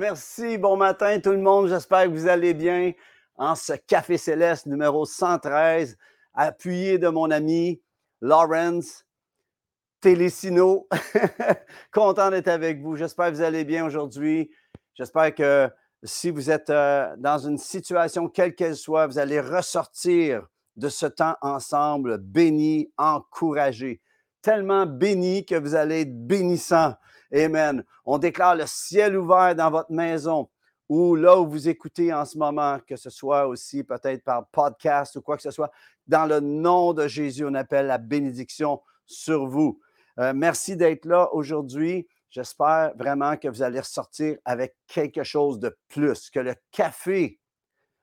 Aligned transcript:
Merci, 0.00 0.56
bon 0.56 0.78
matin 0.78 1.20
tout 1.20 1.32
le 1.32 1.42
monde. 1.42 1.68
J'espère 1.68 2.04
que 2.04 2.08
vous 2.08 2.26
allez 2.26 2.54
bien 2.54 2.92
en 3.36 3.54
ce 3.54 3.74
Café 3.74 4.16
Céleste 4.16 4.64
numéro 4.64 5.04
113, 5.04 5.98
appuyé 6.32 6.96
de 6.96 7.08
mon 7.08 7.30
ami 7.30 7.82
Lawrence 8.22 9.04
Télésino. 10.00 10.88
Content 11.92 12.30
d'être 12.30 12.48
avec 12.48 12.80
vous. 12.80 12.96
J'espère 12.96 13.26
que 13.26 13.34
vous 13.34 13.42
allez 13.42 13.66
bien 13.66 13.84
aujourd'hui. 13.84 14.50
J'espère 14.94 15.34
que 15.34 15.68
si 16.02 16.30
vous 16.30 16.50
êtes 16.50 16.70
euh, 16.70 17.14
dans 17.18 17.36
une 17.36 17.58
situation 17.58 18.26
quelle 18.30 18.54
qu'elle 18.54 18.76
soit, 18.76 19.06
vous 19.06 19.18
allez 19.18 19.38
ressortir 19.38 20.46
de 20.76 20.88
ce 20.88 21.04
temps 21.04 21.36
ensemble 21.42 22.16
béni, 22.16 22.90
encouragé. 22.96 24.00
Tellement 24.40 24.86
béni 24.86 25.44
que 25.44 25.56
vous 25.56 25.74
allez 25.74 26.00
être 26.00 26.26
bénissant. 26.26 26.94
Amen. 27.34 27.84
On 28.04 28.18
déclare 28.18 28.56
le 28.56 28.64
ciel 28.66 29.16
ouvert 29.16 29.54
dans 29.54 29.70
votre 29.70 29.92
maison 29.92 30.48
ou 30.88 31.14
là 31.14 31.38
où 31.38 31.48
vous 31.48 31.68
écoutez 31.68 32.12
en 32.12 32.24
ce 32.24 32.36
moment, 32.36 32.80
que 32.84 32.96
ce 32.96 33.10
soit 33.10 33.46
aussi 33.46 33.84
peut-être 33.84 34.24
par 34.24 34.48
podcast 34.48 35.14
ou 35.14 35.22
quoi 35.22 35.36
que 35.36 35.42
ce 35.42 35.52
soit. 35.52 35.70
Dans 36.08 36.26
le 36.26 36.40
nom 36.40 36.92
de 36.92 37.06
Jésus, 37.06 37.46
on 37.46 37.54
appelle 37.54 37.86
la 37.86 37.98
bénédiction 37.98 38.80
sur 39.06 39.46
vous. 39.46 39.80
Euh, 40.18 40.32
merci 40.34 40.76
d'être 40.76 41.04
là 41.04 41.32
aujourd'hui. 41.32 42.08
J'espère 42.28 42.92
vraiment 42.96 43.36
que 43.36 43.46
vous 43.46 43.62
allez 43.62 43.78
ressortir 43.78 44.36
avec 44.44 44.74
quelque 44.88 45.22
chose 45.22 45.60
de 45.60 45.76
plus, 45.88 46.28
que 46.28 46.40
le 46.40 46.56
café 46.72 47.38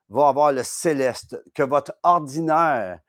va 0.08 0.30
avoir 0.30 0.54
le 0.54 0.64
céleste, 0.64 1.42
que 1.54 1.64
votre 1.64 1.94
ordinaire, 2.04 3.00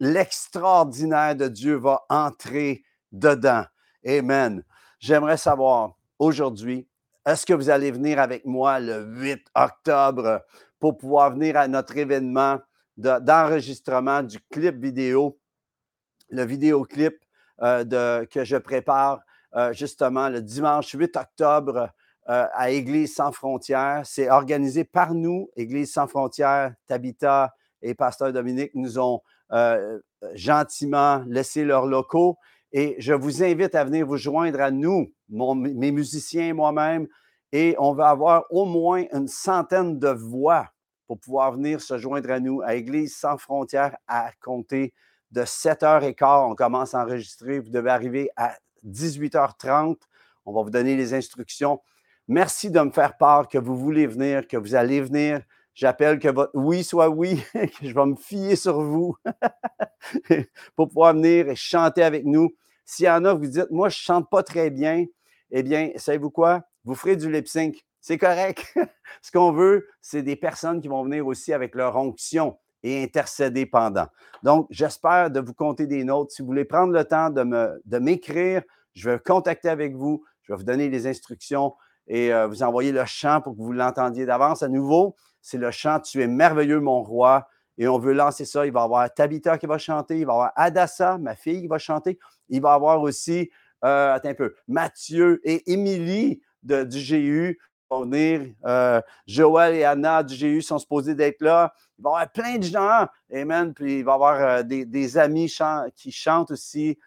l'extraordinaire 0.00 1.36
de 1.36 1.48
Dieu 1.48 1.76
va 1.76 2.06
entrer 2.08 2.82
dedans. 3.12 3.64
Amen. 4.06 4.64
J'aimerais 4.98 5.36
savoir 5.36 5.96
aujourd'hui, 6.18 6.88
est-ce 7.24 7.46
que 7.46 7.54
vous 7.54 7.70
allez 7.70 7.92
venir 7.92 8.18
avec 8.18 8.44
moi 8.44 8.80
le 8.80 9.04
8 9.04 9.46
octobre 9.54 10.44
pour 10.80 10.96
pouvoir 10.96 11.30
venir 11.30 11.56
à 11.56 11.68
notre 11.68 11.96
événement 11.96 12.58
d'enregistrement 12.96 14.24
du 14.24 14.40
clip 14.50 14.76
vidéo, 14.82 15.38
le 16.30 16.44
vidéoclip 16.44 17.14
euh, 17.62 18.24
que 18.26 18.42
je 18.42 18.56
prépare 18.56 19.20
euh, 19.54 19.72
justement 19.72 20.28
le 20.28 20.42
dimanche 20.42 20.90
8 20.90 21.16
octobre 21.16 21.90
euh, 22.28 22.46
à 22.52 22.70
Église 22.70 23.14
sans 23.14 23.30
frontières. 23.30 24.02
C'est 24.04 24.28
organisé 24.28 24.82
par 24.82 25.14
nous, 25.14 25.48
Église 25.54 25.92
sans 25.92 26.08
frontières, 26.08 26.74
Tabitha 26.88 27.54
et 27.82 27.94
Pasteur 27.94 28.32
Dominique 28.32 28.72
nous 28.74 28.98
ont 28.98 29.22
gentiment 30.34 31.22
laissé 31.26 31.64
leurs 31.64 31.86
locaux 31.86 32.36
et 32.72 32.96
je 32.98 33.12
vous 33.12 33.42
invite 33.42 33.74
à 33.74 33.84
venir 33.84 34.06
vous 34.06 34.16
joindre 34.16 34.60
à 34.60 34.70
nous, 34.70 35.12
mes 35.28 35.90
musiciens 35.90 36.48
et 36.48 36.52
moi-même, 36.52 37.06
et 37.52 37.74
on 37.78 37.94
va 37.94 38.10
avoir 38.10 38.44
au 38.50 38.64
moins 38.64 39.04
une 39.12 39.28
centaine 39.28 39.98
de 39.98 40.08
voix 40.08 40.68
pour 41.06 41.18
pouvoir 41.18 41.52
venir 41.52 41.80
se 41.80 41.96
joindre 41.96 42.30
à 42.30 42.40
nous 42.40 42.60
à 42.60 42.74
Église 42.74 43.16
sans 43.16 43.38
frontières 43.38 43.96
à 44.06 44.30
compter 44.42 44.92
de 45.30 45.42
7h15. 45.42 46.50
On 46.50 46.54
commence 46.54 46.94
à 46.94 47.02
enregistrer. 47.02 47.58
Vous 47.58 47.70
devez 47.70 47.90
arriver 47.90 48.30
à 48.36 48.54
18h30. 48.86 49.96
On 50.44 50.52
va 50.52 50.62
vous 50.62 50.70
donner 50.70 50.96
les 50.96 51.14
instructions. 51.14 51.80
Merci 52.28 52.70
de 52.70 52.80
me 52.80 52.90
faire 52.90 53.16
part 53.16 53.48
que 53.48 53.56
vous 53.56 53.76
voulez 53.76 54.06
venir, 54.06 54.46
que 54.46 54.58
vous 54.58 54.74
allez 54.74 55.00
venir. 55.00 55.40
J'appelle 55.78 56.18
que 56.18 56.26
votre 56.26 56.50
oui 56.54 56.82
soit 56.82 57.08
oui, 57.08 57.40
que 57.54 57.86
je 57.86 57.94
vais 57.94 58.06
me 58.06 58.16
fier 58.16 58.56
sur 58.56 58.82
vous 58.82 59.14
pour 60.74 60.88
pouvoir 60.88 61.14
venir 61.14 61.48
et 61.48 61.54
chanter 61.54 62.02
avec 62.02 62.24
nous. 62.24 62.50
S'il 62.84 63.06
y 63.06 63.08
en 63.08 63.24
a, 63.24 63.32
vous 63.32 63.46
dites, 63.46 63.70
moi, 63.70 63.88
je 63.88 63.94
ne 63.94 64.00
chante 64.00 64.28
pas 64.28 64.42
très 64.42 64.70
bien, 64.70 65.04
eh 65.52 65.62
bien, 65.62 65.90
savez-vous 65.94 66.30
quoi? 66.30 66.64
Vous 66.82 66.96
ferez 66.96 67.14
du 67.14 67.30
lip 67.30 67.46
sync. 67.46 67.86
C'est 68.00 68.18
correct. 68.18 68.74
Ce 69.22 69.30
qu'on 69.30 69.52
veut, 69.52 69.86
c'est 70.00 70.22
des 70.22 70.34
personnes 70.34 70.80
qui 70.80 70.88
vont 70.88 71.04
venir 71.04 71.24
aussi 71.24 71.52
avec 71.52 71.76
leur 71.76 71.94
onction 71.94 72.58
et 72.82 73.04
intercéder 73.04 73.64
pendant. 73.64 74.08
Donc, 74.42 74.66
j'espère 74.70 75.30
de 75.30 75.38
vous 75.38 75.54
compter 75.54 75.86
des 75.86 76.02
notes. 76.02 76.32
Si 76.32 76.42
vous 76.42 76.48
voulez 76.48 76.64
prendre 76.64 76.92
le 76.92 77.04
temps 77.04 77.30
de 77.30 77.98
m'écrire, 78.00 78.62
je 78.94 79.10
vais 79.10 79.20
contacter 79.20 79.68
avec 79.68 79.94
vous, 79.94 80.24
je 80.42 80.52
vais 80.52 80.56
vous 80.56 80.64
donner 80.64 80.88
les 80.88 81.06
instructions 81.06 81.74
et 82.08 82.32
euh, 82.32 82.48
vous 82.48 82.64
envoyer 82.64 82.90
le 82.90 83.04
chant 83.04 83.40
pour 83.40 83.54
que 83.54 83.62
vous 83.62 83.72
l'entendiez 83.72 84.26
d'avance. 84.26 84.62
À 84.62 84.68
nouveau, 84.68 85.14
c'est 85.48 85.56
le 85.56 85.70
chant 85.70 85.98
Tu 86.00 86.22
es 86.22 86.26
merveilleux, 86.26 86.78
mon 86.78 87.02
roi. 87.02 87.48
Et 87.78 87.88
on 87.88 87.98
veut 87.98 88.12
lancer 88.12 88.44
ça. 88.44 88.66
Il 88.66 88.72
va 88.72 88.80
y 88.80 88.84
avoir 88.84 89.14
Tabitha 89.14 89.56
qui 89.56 89.66
va 89.66 89.78
chanter. 89.78 90.18
Il 90.18 90.26
va 90.26 90.32
y 90.32 90.34
avoir 90.34 90.52
Adassa, 90.56 91.16
ma 91.16 91.34
fille, 91.34 91.62
qui 91.62 91.68
va 91.68 91.78
chanter. 91.78 92.18
Il 92.50 92.60
va 92.60 92.72
y 92.72 92.74
avoir 92.74 93.00
aussi, 93.00 93.50
euh, 93.82 94.12
attends 94.12 94.28
un 94.28 94.34
peu, 94.34 94.54
Mathieu 94.66 95.40
et 95.44 95.72
Émilie 95.72 96.42
du 96.62 96.98
GU 96.98 97.58
vont 97.88 98.02
venir. 98.02 98.52
Euh, 98.66 99.00
Joël 99.26 99.74
et 99.74 99.84
Anna 99.84 100.22
du 100.22 100.36
GU 100.36 100.60
sont 100.60 100.78
supposés 100.78 101.14
d'être 101.14 101.40
là. 101.40 101.72
Il 101.98 102.02
va 102.02 102.10
y 102.10 102.12
avoir 102.12 102.32
plein 102.32 102.58
de 102.58 102.64
gens. 102.64 103.06
Amen. 103.32 103.72
Puis 103.72 104.00
il 104.00 104.04
va 104.04 104.12
y 104.12 104.14
avoir 104.14 104.34
euh, 104.34 104.62
des, 104.62 105.16
amis 105.16 105.50
qui 105.96 106.12
chantent 106.12 106.50
aussi. 106.50 106.98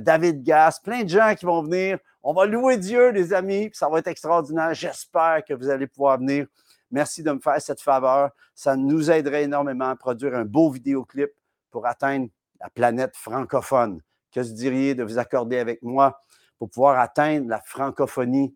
David 0.00 0.42
Gass, 0.42 0.80
plein 0.80 1.04
de 1.04 1.08
gens 1.08 1.34
qui 1.36 1.46
vont 1.46 1.62
venir. 1.62 1.98
On 2.22 2.32
va 2.32 2.46
louer 2.46 2.78
Dieu, 2.78 3.10
les 3.10 3.32
amis. 3.32 3.70
ça 3.72 3.88
va 3.88 4.00
être 4.00 4.08
extraordinaire. 4.08 4.74
J'espère 4.74 5.44
que 5.46 5.54
vous 5.54 5.70
allez 5.70 5.86
pouvoir 5.86 6.18
venir. 6.18 6.46
Merci 6.90 7.22
de 7.22 7.30
me 7.32 7.40
faire 7.40 7.60
cette 7.60 7.80
faveur. 7.80 8.30
Ça 8.54 8.76
nous 8.76 9.10
aiderait 9.10 9.44
énormément 9.44 9.88
à 9.90 9.96
produire 9.96 10.34
un 10.34 10.44
beau 10.44 10.70
vidéoclip 10.70 11.30
pour 11.70 11.86
atteindre 11.86 12.28
la 12.60 12.70
planète 12.70 13.16
francophone. 13.16 14.00
Que 14.32 14.42
se 14.42 14.52
diriez 14.52 14.94
de 14.94 15.02
vous 15.02 15.18
accorder 15.18 15.58
avec 15.58 15.82
moi 15.82 16.20
pour 16.58 16.70
pouvoir 16.70 16.98
atteindre 16.98 17.48
la 17.48 17.60
francophonie 17.60 18.54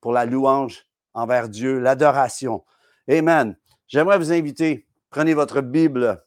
pour 0.00 0.12
la 0.12 0.24
louange 0.24 0.86
envers 1.14 1.48
Dieu, 1.48 1.78
l'adoration? 1.78 2.64
Amen. 3.08 3.56
J'aimerais 3.88 4.18
vous 4.18 4.32
inviter, 4.32 4.86
prenez 5.10 5.34
votre 5.34 5.60
Bible. 5.60 6.24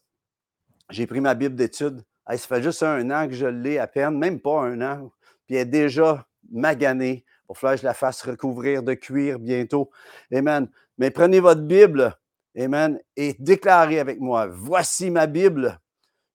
J'ai 0.91 1.07
pris 1.07 1.19
ma 1.19 1.33
Bible 1.33 1.55
d'études. 1.55 2.03
ça 2.27 2.37
fait 2.37 2.61
juste 2.61 2.83
un 2.83 3.09
an 3.09 3.27
que 3.27 3.33
je 3.33 3.47
l'ai 3.47 3.79
à 3.79 3.87
peine, 3.87 4.17
même 4.17 4.39
pas 4.39 4.61
un 4.61 4.81
an. 4.81 5.11
Puis 5.47 5.55
elle 5.55 5.61
est 5.61 5.65
déjà 5.65 6.25
maganée. 6.51 7.25
Falloir 7.53 7.75
que 7.75 7.81
je 7.81 7.85
la 7.85 7.93
fasse 7.93 8.21
recouvrir 8.21 8.83
de 8.83 8.93
cuir 8.93 9.39
bientôt. 9.39 9.91
Amen. 10.33 10.67
Mais 10.97 11.11
prenez 11.11 11.39
votre 11.39 11.61
Bible, 11.61 12.17
Amen, 12.57 12.99
et 13.17 13.35
déclarez 13.39 13.99
avec 13.99 14.21
moi, 14.21 14.47
voici 14.47 15.11
ma 15.11 15.27
Bible, 15.27 15.81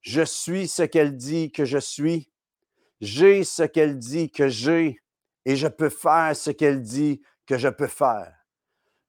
je 0.02 0.22
suis 0.22 0.68
ce 0.68 0.82
qu'elle 0.82 1.16
dit 1.16 1.50
que 1.50 1.64
je 1.64 1.78
suis, 1.78 2.30
j'ai 3.00 3.42
ce 3.42 3.62
qu'elle 3.62 3.98
dit 3.98 4.30
que 4.30 4.48
j'ai, 4.48 5.00
et 5.46 5.56
je 5.56 5.66
peux 5.66 5.88
faire 5.88 6.36
ce 6.36 6.50
qu'elle 6.50 6.82
dit 6.82 7.22
que 7.46 7.56
je 7.56 7.68
peux 7.68 7.86
faire. 7.86 8.34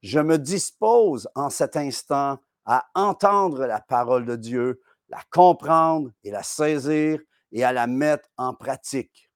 Je 0.01 0.19
me 0.19 0.38
dispose 0.38 1.29
en 1.35 1.50
cet 1.50 1.75
instant 1.75 2.39
à 2.66 2.88
entendre 2.95 3.66
la 3.66 3.81
parole 3.81 4.25
de 4.25 4.38
Dieu, 4.38 4.81
la 5.09 5.19
comprendre 5.31 6.12
et 6.23 6.31
la 6.31 6.44
saisir 6.44 7.19
et 7.51 7.63
à 7.66 7.73
la 7.73 7.88
mettre 7.88 8.29
en 8.38 8.53
pratique. 8.53 9.29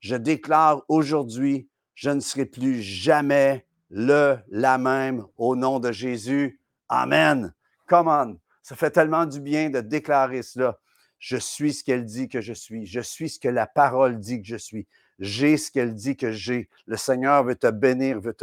Je 0.00 0.16
déclare 0.16 0.82
aujourd'hui, 0.88 1.70
je 1.94 2.10
ne 2.10 2.20
serai 2.20 2.46
plus 2.46 2.82
jamais 2.82 3.66
le, 3.90 4.36
la 4.48 4.78
même, 4.78 5.24
au 5.36 5.56
nom 5.56 5.78
de 5.78 5.92
Jésus. 5.92 6.60
Amen. 6.88 7.54
Come 7.86 8.08
on. 8.08 8.38
Ça 8.62 8.76
fait 8.76 8.90
tellement 8.90 9.26
du 9.26 9.40
bien 9.40 9.70
de 9.70 9.80
déclarer 9.80 10.42
cela. 10.42 10.78
Je 11.18 11.36
suis 11.36 11.74
ce 11.74 11.84
qu'elle 11.84 12.04
dit 12.04 12.28
que 12.28 12.40
je 12.40 12.52
suis. 12.52 12.86
Je 12.86 13.00
suis 13.00 13.28
ce 13.28 13.38
que 13.38 13.48
la 13.48 13.66
parole 13.66 14.18
dit 14.18 14.40
que 14.40 14.46
je 14.46 14.56
suis. 14.56 14.86
J'ai 15.18 15.56
ce 15.56 15.70
qu'elle 15.70 15.94
dit 15.94 16.16
que 16.16 16.32
j'ai. 16.32 16.68
Le 16.86 16.96
Seigneur 16.96 17.44
veut 17.44 17.54
te 17.54 17.70
bénir, 17.70 18.20
veut 18.20 18.36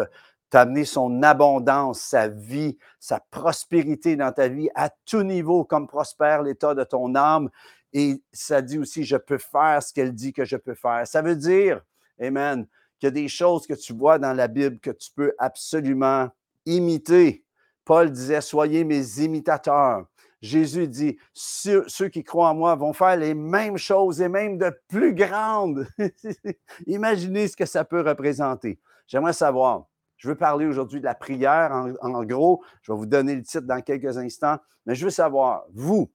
t'amener 0.49 0.85
son 0.85 1.21
abondance, 1.21 2.01
sa 2.01 2.27
vie, 2.27 2.77
sa 2.99 3.19
prospérité 3.19 4.15
dans 4.15 4.31
ta 4.31 4.47
vie 4.47 4.69
à 4.75 4.89
tout 5.05 5.23
niveau, 5.23 5.63
comme 5.63 5.87
prospère 5.87 6.43
l'état 6.43 6.73
de 6.73 6.83
ton 6.83 7.15
âme. 7.15 7.49
Et 7.93 8.21
ça 8.31 8.61
dit 8.61 8.77
aussi, 8.77 9.03
je 9.03 9.17
peux 9.17 9.37
faire 9.37 9.83
ce 9.83 9.93
qu'elle 9.93 10.13
dit 10.13 10.33
que 10.33 10.45
je 10.45 10.55
peux 10.55 10.75
faire. 10.75 11.05
Ça 11.05 11.21
veut 11.21 11.35
dire, 11.35 11.81
Amen, 12.21 12.67
qu'il 13.01 13.07
y 13.07 13.09
a 13.09 13.11
des 13.11 13.27
choses 13.27 13.65
que 13.65 13.73
tu 13.73 13.93
vois 13.93 14.19
dans 14.19 14.33
la 14.33 14.47
Bible 14.47 14.79
que 14.79 14.91
tu 14.91 15.09
peux 15.15 15.33
absolument 15.39 16.29
imiter. 16.67 17.43
Paul 17.83 18.11
disait, 18.11 18.41
soyez 18.41 18.83
mes 18.83 19.23
imitateurs. 19.23 20.05
Jésus 20.39 20.87
dit, 20.87 21.17
ceux, 21.33 22.09
qui 22.09 22.23
croient 22.23 22.49
en 22.49 22.55
moi 22.55 22.75
vont 22.75 22.93
faire 22.93 23.17
les 23.17 23.33
mêmes 23.33 23.77
choses 23.77 24.21
et 24.21 24.29
même 24.29 24.59
de 24.59 24.71
plus 24.87 25.15
grandes. 25.15 25.87
Imaginez 26.85 27.47
ce 27.47 27.57
que 27.57 27.65
ça 27.65 27.83
peut 27.85 28.01
représenter. 28.01 28.79
J'aimerais 29.07 29.33
savoir, 29.33 29.87
je 30.17 30.29
veux 30.29 30.35
parler 30.35 30.67
aujourd'hui 30.67 30.99
de 30.99 31.05
la 31.05 31.15
prière. 31.15 31.71
En, 31.71 31.93
en, 32.01 32.23
gros, 32.23 32.63
je 32.83 32.91
vais 32.91 32.97
vous 32.99 33.07
donner 33.07 33.35
le 33.35 33.41
titre 33.41 33.65
dans 33.65 33.81
quelques 33.81 34.15
instants, 34.19 34.59
mais 34.85 34.93
je 34.93 35.05
veux 35.05 35.11
savoir, 35.11 35.65
vous, 35.73 36.11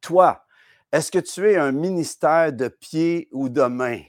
toi, 0.00 0.44
est-ce 0.90 1.12
que 1.12 1.20
tu 1.20 1.48
es 1.48 1.56
un 1.56 1.70
ministère 1.70 2.52
de 2.52 2.66
pied 2.66 3.28
ou 3.30 3.48
de 3.48 3.62
main? 3.62 4.00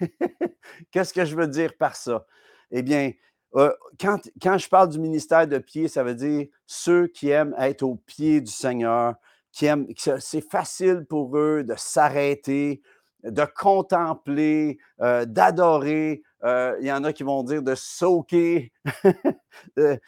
Qu'est-ce 0.90 1.12
que 1.12 1.24
je 1.24 1.36
veux 1.36 1.46
dire 1.46 1.72
par 1.78 1.96
ça? 1.96 2.26
Eh 2.70 2.82
bien, 2.82 3.12
euh, 3.56 3.72
quand, 4.00 4.18
quand, 4.40 4.58
je 4.58 4.68
parle 4.68 4.88
du 4.88 4.98
ministère 4.98 5.46
de 5.46 5.58
pied, 5.58 5.88
ça 5.88 6.02
veut 6.02 6.14
dire 6.14 6.46
ceux 6.66 7.06
qui 7.06 7.28
aiment 7.28 7.54
être 7.58 7.82
au 7.82 7.96
pied 7.96 8.40
du 8.40 8.50
Seigneur, 8.50 9.14
qui 9.52 9.66
aiment, 9.66 9.86
c'est 9.96 10.50
facile 10.50 11.04
pour 11.08 11.36
eux 11.36 11.62
de 11.62 11.74
s'arrêter, 11.76 12.82
de 13.22 13.44
contempler, 13.44 14.78
euh, 15.00 15.24
d'adorer 15.24 16.22
Euh, 16.44 16.76
il 16.80 16.86
y 16.86 16.92
en 16.92 17.04
a 17.04 17.12
qui 17.12 17.22
vont 17.22 17.42
dire 17.44 17.62
de 17.62 17.74
soaker, 17.76 18.68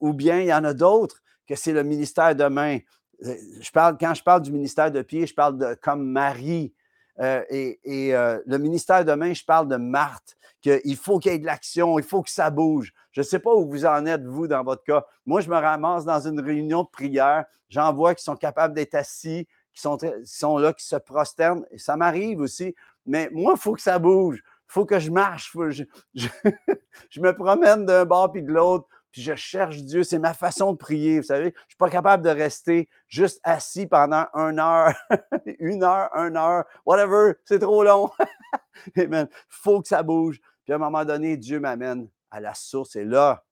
ou, 0.00 0.12
bien 0.12 0.40
il 0.40 0.46
y 0.46 0.54
en 0.54 0.62
a 0.62 0.72
d'autres 0.72 1.20
que 1.48 1.56
c'est 1.56 1.72
le 1.72 1.82
ministère 1.82 2.36
de 2.36 2.44
main. 2.44 2.78
Je 3.20 3.70
parle, 3.72 3.96
quand 3.98 4.14
je 4.14 4.22
parle 4.22 4.42
du 4.42 4.52
ministère 4.52 4.92
de 4.92 5.02
pied, 5.02 5.26
je 5.26 5.34
parle 5.34 5.58
de 5.58 5.74
comme 5.82 6.06
Marie. 6.06 6.72
Euh, 7.20 7.42
et, 7.50 8.12
le 8.46 8.56
ministère 8.58 9.04
de 9.04 9.12
main, 9.12 9.32
je 9.32 9.44
parle 9.44 9.68
de 9.68 9.76
Marthe, 9.76 10.36
qu'il 10.62 10.96
faut 10.96 11.18
qu'il 11.18 11.32
y 11.32 11.34
ait 11.34 11.38
de 11.38 11.46
l'action, 11.46 11.98
il 11.98 12.04
faut 12.04 12.22
que 12.22 12.30
ça 12.30 12.50
bouge. 12.50 12.92
Je 13.12 13.20
ne 13.20 13.24
sais 13.24 13.38
pas 13.38 13.54
où 13.54 13.68
vous 13.68 13.86
en 13.86 14.06
êtes, 14.06 14.24
vous, 14.24 14.46
dans 14.46 14.62
votre 14.62 14.84
cas. 14.84 15.04
Moi, 15.26 15.40
je 15.40 15.48
me 15.48 15.56
ramasse 15.56 16.04
dans 16.04 16.20
une 16.20 16.40
réunion 16.40 16.82
de 16.82 16.88
prière. 16.88 17.44
J'en 17.68 17.92
vois 17.92 18.14
qui 18.14 18.22
sont 18.22 18.36
capables 18.36 18.74
d'être 18.74 18.94
assis, 18.94 19.46
qui 19.72 19.80
sont, 19.80 20.58
là, 20.58 20.72
qui 20.72 20.84
se 20.84 20.96
prosternent. 20.96 21.64
Et 21.70 21.78
ça 21.78 21.96
m'arrive 21.96 22.40
aussi. 22.40 22.74
Mais 23.06 23.28
moi, 23.32 23.54
il 23.56 23.60
faut 23.60 23.74
que 23.74 23.82
ça 23.82 23.98
bouge 23.98 24.42
faut 24.70 24.86
que 24.86 25.00
je 25.00 25.10
marche, 25.10 25.52
je, 26.14 27.20
me 27.20 27.32
promène 27.32 27.84
d'un 27.86 28.04
bord 28.04 28.30
puis 28.30 28.42
de 28.42 28.52
l'autre, 28.52 28.86
puis 29.12 29.22
je 29.22 29.34
cherche 29.34 29.78
Dieu. 29.78 30.02
C'est 30.02 30.18
ma 30.18 30.34
façon 30.34 30.72
de 30.72 30.76
prier, 30.76 31.20
vous 31.20 31.26
savez. 31.26 31.44
Je 31.44 31.48
ne 31.48 31.68
suis 31.68 31.76
pas 31.78 31.90
capable 31.90 32.24
de 32.24 32.30
rester 32.30 32.88
juste 33.08 33.40
assis 33.42 33.86
pendant 33.86 34.26
une 34.34 34.58
heure, 34.58 34.94
une 35.58 35.82
heure, 35.82 36.10
une 36.14 36.36
heure, 36.36 36.64
whatever, 36.86 37.34
c'est 37.44 37.58
trop 37.58 37.82
long. 37.82 38.10
Il 38.96 39.28
faut 39.48 39.80
que 39.80 39.88
ça 39.88 40.02
bouge. 40.02 40.40
Puis 40.64 40.72
à 40.72 40.76
un 40.76 40.78
moment 40.78 41.04
donné, 41.04 41.36
Dieu 41.36 41.60
m'amène 41.60 42.08
à 42.30 42.40
la 42.40 42.54
source 42.54 42.96
et 42.96 43.04
là, 43.04 43.44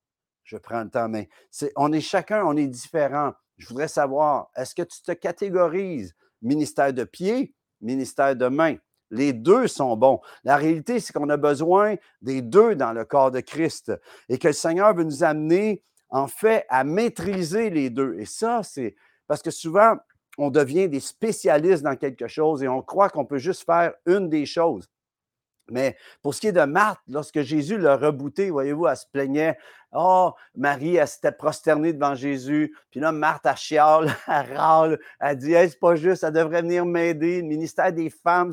je 0.44 0.56
prends 0.56 0.82
le 0.82 0.90
temps. 0.90 1.08
Mais 1.08 1.28
on 1.76 1.93
est 1.93 2.00
chacun, 2.00 2.44
on 2.44 2.56
est 2.56 2.69
différent. 2.69 3.32
Je 3.56 3.66
voudrais 3.69 3.88
savoir, 3.88 4.50
est-ce 4.56 4.75
que 4.75 4.82
tu 4.82 5.02
te 5.02 5.12
catégorises? 5.12 6.14
Ministère 6.40 6.93
de 6.93 7.04
pied, 7.04 7.54
ministère 7.81 8.37
de 8.37 8.46
main? 8.46 8.76
Les 9.10 9.32
deux 9.32 9.66
sont 9.66 9.96
bons. 9.96 10.20
La 10.44 10.56
réalité, 10.56 11.00
c'est 11.00 11.12
qu'on 11.12 11.28
a 11.31 11.37
besoin 11.37 11.96
des 12.22 12.43
deux 12.43 12.75
dans 12.75 12.93
le 12.93 13.05
corps 13.05 13.31
de 13.31 13.40
Christ 13.40 13.93
et 14.28 14.38
que 14.38 14.49
le 14.49 14.52
Seigneur 14.52 14.94
veut 14.94 15.05
nous 15.05 15.25
amener, 15.25 15.82
en 16.10 16.26
fait, 16.26 16.66
à 16.69 16.84
maîtriser 16.84 17.70
les 17.70 17.90
deux. 17.90 18.16
Et 18.19 18.26
ça, 18.26 18.62
c'est 18.62 18.94
parce 19.26 19.43
que 19.43 19.50
souvent, 19.50 19.96
on 20.38 20.50
devient 20.50 20.88
des 20.88 21.00
spécialistes 21.00 21.82
dans 21.82 21.96
quelque 21.96 22.28
chose 22.28 22.62
et 22.62 22.69
on 22.69 22.82
croit 22.82 23.08
qu'on 23.08 23.25
peut 23.25 23.38
juste 23.38 23.64
faire 23.64 23.93
une 24.06 24.28
des 24.28 24.46
choses. 24.46 24.88
Mais 25.70 25.97
pour 26.23 26.35
ce 26.35 26.41
qui 26.41 26.47
est 26.49 26.53
de 26.53 26.65
Marthe, 26.65 27.00
lorsque 27.09 27.43
Jésus 27.43 27.79
l'a 27.79 27.97
rebooté, 27.97 28.50
voyez-vous, 28.50 28.87
elle 28.87 28.97
se 28.97 29.06
plaignait. 29.12 29.56
Oh, 29.93 30.32
Marie, 30.55 30.97
elle 30.97 31.09
s'était 31.09 31.32
prosternée 31.32 31.93
devant 31.93 32.15
Jésus. 32.15 32.75
Puis 32.91 33.00
là, 33.00 33.12
Marthe, 33.12 33.47
elle 33.47 33.56
chiale, 33.56 34.15
elle 34.26 34.56
râle. 34.56 34.99
Elle 35.20 35.37
dit, 35.37 35.55
hey, 35.55 35.70
c'est 35.70 35.79
pas 35.79 35.94
juste, 35.94 36.25
elle 36.25 36.32
devrait 36.32 36.62
venir 36.62 36.85
m'aider. 36.85 37.41
Le 37.41 37.49
ministère 37.49 37.93
des 37.93 38.11
femmes, 38.11 38.53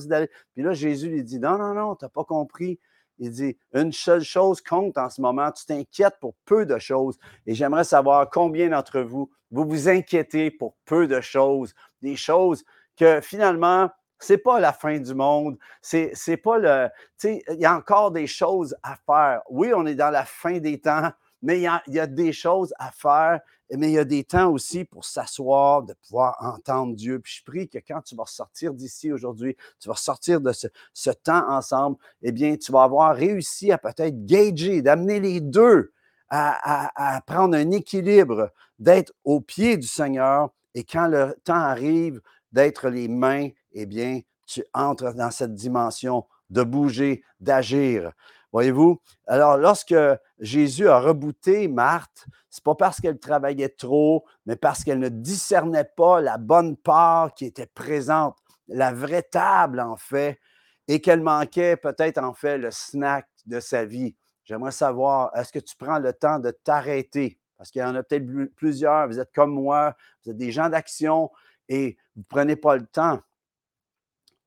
Puis 0.54 0.64
là, 0.64 0.74
Jésus 0.74 1.10
lui 1.10 1.24
dit, 1.24 1.40
non, 1.40 1.58
non, 1.58 1.74
non, 1.74 1.96
tu 1.96 2.06
n'as 2.06 2.10
pas 2.10 2.24
compris. 2.24 2.80
Il 3.18 3.32
dit, 3.32 3.58
une 3.74 3.94
seule 3.94 4.24
chose 4.24 4.62
compte 4.62 4.98
en 4.98 5.10
ce 5.10 5.22
moment. 5.22 5.52
Tu 5.52 5.66
t'inquiètes 5.66 6.18
pour 6.20 6.36
peu 6.46 6.66
de 6.66 6.78
choses. 6.80 7.18
Et 7.46 7.54
j'aimerais 7.54 7.86
savoir 7.86 8.30
combien 8.30 8.70
d'entre 8.70 9.00
vous, 9.00 9.32
vous 9.52 9.66
vous 9.66 9.88
inquiétez 9.88 10.52
pour 10.52 10.76
peu 10.86 11.08
de 11.08 11.22
choses. 11.22 11.74
Des 12.02 12.16
choses 12.16 12.64
que 12.98 13.22
finalement, 13.22 13.90
c'est 14.20 14.38
pas 14.38 14.60
la 14.60 14.74
fin 14.74 14.98
du 15.00 15.14
monde. 15.14 15.58
C'est, 15.82 16.12
c'est 16.14 16.38
pas 16.38 16.58
le. 16.58 16.88
Tu 17.20 17.28
sais, 17.28 17.44
il 17.50 17.60
y 17.60 17.66
a 17.66 17.76
encore 17.76 18.12
des 18.12 18.28
choses 18.28 18.76
à 18.84 18.96
faire. 19.06 19.42
Oui, 19.50 19.72
on 19.76 19.86
est 19.86 19.96
dans 19.96 20.10
la 20.10 20.26
fin 20.26 20.60
des 20.60 20.80
temps, 20.80 21.12
mais 21.42 21.60
il 21.60 21.94
y 21.94 22.00
a, 22.00 22.08
des 22.08 22.34
choses 22.34 22.74
à 22.80 22.92
faire. 22.92 23.40
Mais 23.72 23.90
il 23.90 23.94
y 23.94 24.00
a 24.00 24.06
des 24.06 24.24
temps 24.24 24.52
aussi 24.52 24.86
pour 24.86 25.06
s'asseoir, 25.06 25.84
de 25.84 25.94
pouvoir 25.94 26.38
entendre 26.40 26.96
Dieu. 26.96 27.20
Puis 27.20 27.38
je 27.40 27.44
prie 27.44 27.68
que 27.68 27.80
quand 27.80 28.02
tu 28.02 28.16
vas 28.16 28.28
sortir 28.28 28.74
d'ici 28.74 29.12
aujourd'hui, 29.12 29.58
tu 29.80 29.90
vas 29.90 29.96
sortir 29.96 30.40
de 30.40 30.52
ce, 30.52 30.68
ce 30.94 31.10
temps 31.10 31.50
ensemble, 31.50 31.98
eh 32.22 32.32
bien, 32.32 32.58
tu 32.58 32.72
vas 32.72 32.84
avoir 32.84 33.16
réussi 33.16 33.72
à 33.72 33.80
peut-être 33.80 34.24
gager, 34.26 34.84
d'amener 34.84 35.20
les 35.20 35.42
deux 35.42 35.92
à, 36.30 36.86
à, 36.96 37.18
à 37.18 37.22
prendre 37.22 37.58
un 37.58 37.72
équilibre, 37.72 38.52
d'être 38.78 39.14
au 39.24 39.42
pied 39.42 39.78
du 39.78 39.88
Seigneur. 39.88 40.50
Et 40.76 40.84
quand 40.84 41.08
le 41.08 41.36
temps 41.44 41.56
arrive, 41.56 42.22
d'être 42.56 42.90
les 42.90 43.10
mains 43.10 43.50
eh 43.76 43.86
bien, 43.86 44.22
tu 44.48 44.64
entres 44.74 45.14
dans 45.14 45.32
cette 45.32 45.54
dimension 45.54 46.26
de 46.50 46.64
bouger, 46.64 47.24
d'agir. 47.40 48.12
Voyez-vous? 48.52 49.02
Alors, 49.28 49.58
lorsque 49.58 49.96
Jésus 50.40 50.88
a 50.88 51.00
rebooté 51.00 51.68
Marthe, 51.68 52.26
c'est 52.50 52.64
pas 52.64 52.76
parce 52.76 53.02
qu'elle 53.02 53.20
travaillait 53.20 53.70
trop, 53.70 54.26
mais 54.46 54.56
parce 54.56 54.84
qu'elle 54.84 55.00
ne 55.00 55.10
discernait 55.10 55.90
pas 55.98 56.22
la 56.22 56.38
bonne 56.38 56.78
part 56.78 57.34
qui 57.34 57.46
était 57.46 57.66
présente, 57.66 58.38
la 58.68 58.94
vraie 58.94 59.24
table, 59.24 59.82
en 59.82 59.98
fait, 59.98 60.40
et 60.88 61.02
qu'elle 61.02 61.22
manquait 61.22 61.76
peut-être, 61.76 62.18
en 62.18 62.34
fait, 62.34 62.58
le 62.58 62.72
snack 62.72 63.28
de 63.46 63.60
sa 63.60 63.84
vie. 63.84 64.16
J'aimerais 64.46 64.72
savoir, 64.72 65.36
est-ce 65.36 65.52
que 65.52 65.60
tu 65.60 65.76
prends 65.76 66.00
le 66.00 66.14
temps 66.14 66.40
de 66.40 66.52
t'arrêter? 66.52 67.38
Parce 67.58 67.72
qu'il 67.72 67.82
y 67.82 67.86
en 67.86 67.96
a 67.96 68.04
peut-être 68.04 68.26
plusieurs, 68.56 69.08
vous 69.08 69.20
êtes 69.20 69.34
comme 69.34 69.54
moi, 69.54 69.96
vous 70.24 70.32
êtes 70.32 70.38
des 70.38 70.52
gens 70.52 70.70
d'action 70.70 71.32
et 71.68 71.98
vous 72.16 72.22
ne 72.22 72.26
prenez 72.30 72.56
pas 72.56 72.78
le 72.78 72.86
temps 72.86 73.20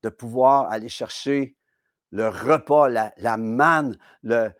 de 0.02 0.08
pouvoir 0.08 0.70
aller 0.70 0.88
chercher 0.88 1.56
le 2.10 2.28
repas, 2.28 2.88
la, 2.88 3.36
manne, 3.36 3.96
le, 4.22 4.50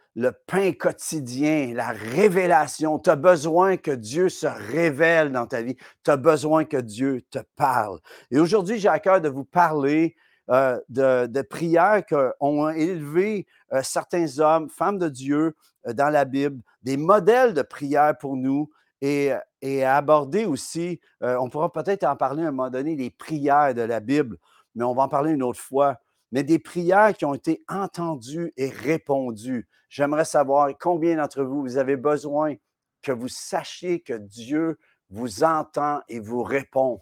pain 0.47 0.73
quotidien, 0.73 1.73
la 1.75 1.89
révélation. 1.89 2.99
Tu 2.99 3.11
as 3.11 3.17
besoin 3.17 3.77
que 3.77 3.91
Dieu 3.91 4.29
se 4.29 4.47
révèle 4.47 5.33
dans 5.33 5.47
ta 5.47 5.63
vie. 5.63 5.77
Tu 6.05 6.11
as 6.11 6.17
besoin 6.17 6.65
que 6.65 6.77
Dieu 6.77 7.23
te 7.31 7.39
parle. 7.57 8.01
Et 8.31 8.39
aujourd'hui, 8.39 8.79
j'ai 8.79 8.89
à 8.89 8.99
cœur 8.99 9.21
de 9.21 9.29
vous 9.29 9.45
parler 9.45 10.17
euh, 10.51 10.81
de, 10.89 11.43
prières 11.43 12.05
qu'ont 12.07 12.71
élevé 12.71 13.47
euh, 13.75 13.83
certains 13.83 14.39
hommes, 14.39 14.71
femmes 14.71 14.99
de 14.99 15.11
Dieu 15.11 15.55
euh, 15.87 15.93
dans 15.93 16.09
la 16.09 16.25
Bible, 16.25 16.63
des 16.83 16.97
modèles 16.97 17.53
de 17.53 17.61
prières 17.61 18.17
pour 18.17 18.35
nous 18.35 18.71
et, 19.03 19.31
et 19.61 19.85
aborder 19.85 20.45
aussi, 20.45 21.01
on 21.21 21.49
pourra 21.49 21.71
peut-être 21.71 22.03
en 22.03 22.17
parler 22.17 22.43
à 22.43 22.49
un 22.49 22.51
moment 22.51 22.69
donné, 22.69 22.97
les 22.97 23.11
prières 23.11 23.73
de 23.73 23.83
la 23.83 24.01
Bible 24.01 24.39
mais 24.75 24.85
on 24.85 24.95
va 24.95 25.05
en 25.05 25.09
parler 25.09 25.33
une 25.33 25.43
autre 25.43 25.61
fois. 25.61 26.01
Mais 26.33 26.43
des 26.43 26.59
prières 26.59 27.17
qui 27.17 27.25
ont 27.25 27.35
été 27.35 27.65
entendues 27.69 28.53
et 28.57 28.69
répondues. 28.69 29.67
J'aimerais 29.89 30.27
savoir 30.27 30.71
combien 30.79 31.17
d'entre 31.17 31.43
vous, 31.43 31.63
vous 31.63 31.79
avez 31.79 31.97
besoin 31.97 32.55
que 33.03 33.13
vous 33.13 33.29
sachiez 33.29 34.01
que 34.01 34.13
Dieu 34.13 34.79
vous 35.11 35.45
entend 35.45 36.01
et 36.09 36.21
vous 36.21 36.43
répond, 36.43 37.01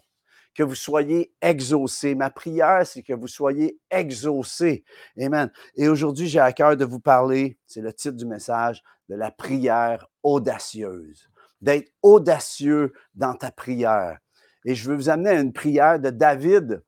que 0.55 0.63
vous 0.63 0.75
soyez 0.75 1.33
exaucés. 1.41 2.15
Ma 2.15 2.29
prière, 2.29 2.85
c'est 2.87 3.03
que 3.03 3.13
vous 3.13 3.27
soyez 3.27 3.79
exaucés. 3.91 4.85
Amen. 5.19 5.51
Et 5.75 5.89
aujourd'hui, 5.89 6.27
j'ai 6.27 6.39
à 6.39 6.53
cœur 6.53 6.77
de 6.77 6.85
vous 6.85 6.99
parler, 6.99 7.57
c'est 7.65 7.81
le 7.81 7.93
titre 7.93 8.15
du 8.15 8.25
message, 8.25 8.81
de 9.09 9.15
la 9.15 9.31
prière 9.31 10.07
audacieuse. 10.23 11.29
D'être 11.59 11.91
audacieux 12.03 12.93
dans 13.15 13.33
ta 13.33 13.51
prière. 13.51 14.19
Et 14.63 14.75
je 14.75 14.89
veux 14.89 14.95
vous 14.95 15.09
amener 15.09 15.31
à 15.31 15.39
une 15.39 15.53
prière 15.53 15.99
de 15.99 16.11
David 16.11 16.83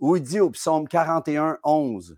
où 0.00 0.16
il 0.16 0.22
dit 0.22 0.40
au 0.40 0.50
psaume 0.50 0.88
41, 0.88 1.58
11, 1.62 2.16